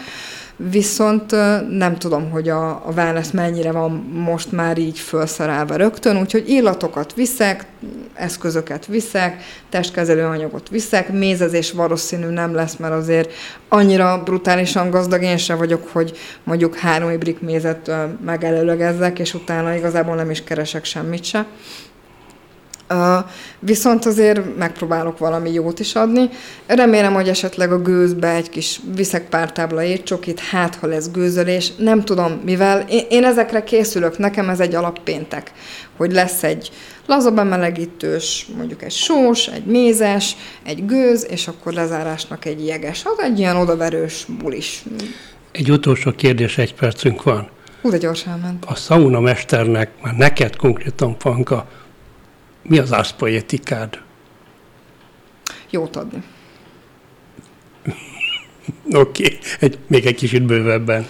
[0.71, 1.31] viszont
[1.69, 3.91] nem tudom, hogy a, a wellness mennyire van
[4.25, 7.65] most már így felszerelve rögtön, úgyhogy illatokat viszek,
[8.13, 13.33] eszközöket viszek, testkezelő anyagot viszek, mézezés valószínű nem lesz, mert azért
[13.67, 17.91] annyira brutálisan gazdag én sem vagyok, hogy mondjuk három ibrik mézet
[18.25, 21.45] megelőlegezzek, és utána igazából nem is keresek semmit se.
[23.59, 26.29] Viszont azért megpróbálok valami jót is adni.
[26.67, 31.75] Remélem, hogy esetleg a gőzbe egy kis viszek pár tábla étcsokit, hát ha lesz gőzölés,
[31.75, 32.85] nem tudom mivel.
[32.89, 35.51] Én, én ezekre készülök, nekem ez egy alappéntek,
[35.97, 36.71] hogy lesz egy
[37.05, 43.05] laza bemelegítős, mondjuk egy sós, egy mézes, egy gőz, és akkor lezárásnak egy jeges.
[43.05, 44.83] Az egy ilyen odaverős bulis.
[45.51, 47.49] Egy utolsó kérdés, egy percünk van.
[47.81, 48.65] Hú, de gyorsan ment.
[48.65, 51.67] A sauna mesternek, már neked konkrétan, Panka,
[52.67, 53.99] mi az árszpoétikád?
[55.69, 56.23] Jót adni.
[58.91, 59.39] Oké, okay.
[59.59, 61.07] egy, még egy kicsit bővebben.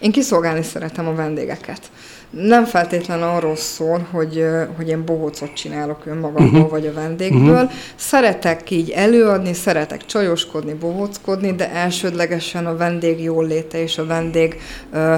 [0.00, 1.90] Én kiszolgálni szeretem a vendégeket.
[2.30, 4.44] Nem feltétlenül arról szól, hogy,
[4.76, 6.70] hogy én bohócot csinálok önmagamból uh-huh.
[6.70, 7.62] vagy a vendégből.
[7.62, 7.70] Uh-huh.
[7.96, 14.60] Szeretek így előadni, szeretek csajoskodni, bohóckodni, de elsődlegesen a vendég jól léte és a vendég
[14.92, 15.14] uh,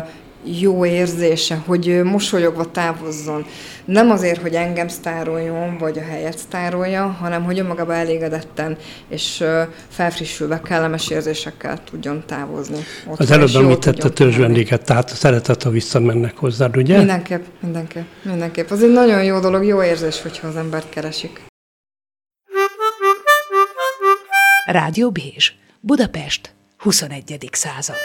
[0.61, 3.47] jó érzése, hogy mosolyogva távozzon.
[3.85, 8.77] Nem azért, hogy engem sztároljon, vagy a helyet sztárolja, hanem hogy önmagában elégedetten
[9.09, 9.45] és
[9.89, 12.79] felfrissülve, kellemes érzésekkel tudjon távozni.
[13.07, 16.97] Ott Az előbb említette törzsvendéget, tehát a szeretet, ha visszamennek hozzád, ugye?
[16.97, 18.71] Mindenképp, mindenképp, mindenképp.
[18.71, 21.43] Az egy nagyon jó dolog, jó érzés, hogyha az embert keresik.
[24.67, 27.49] Rádió Bézs, Budapest, 21.
[27.53, 27.97] század.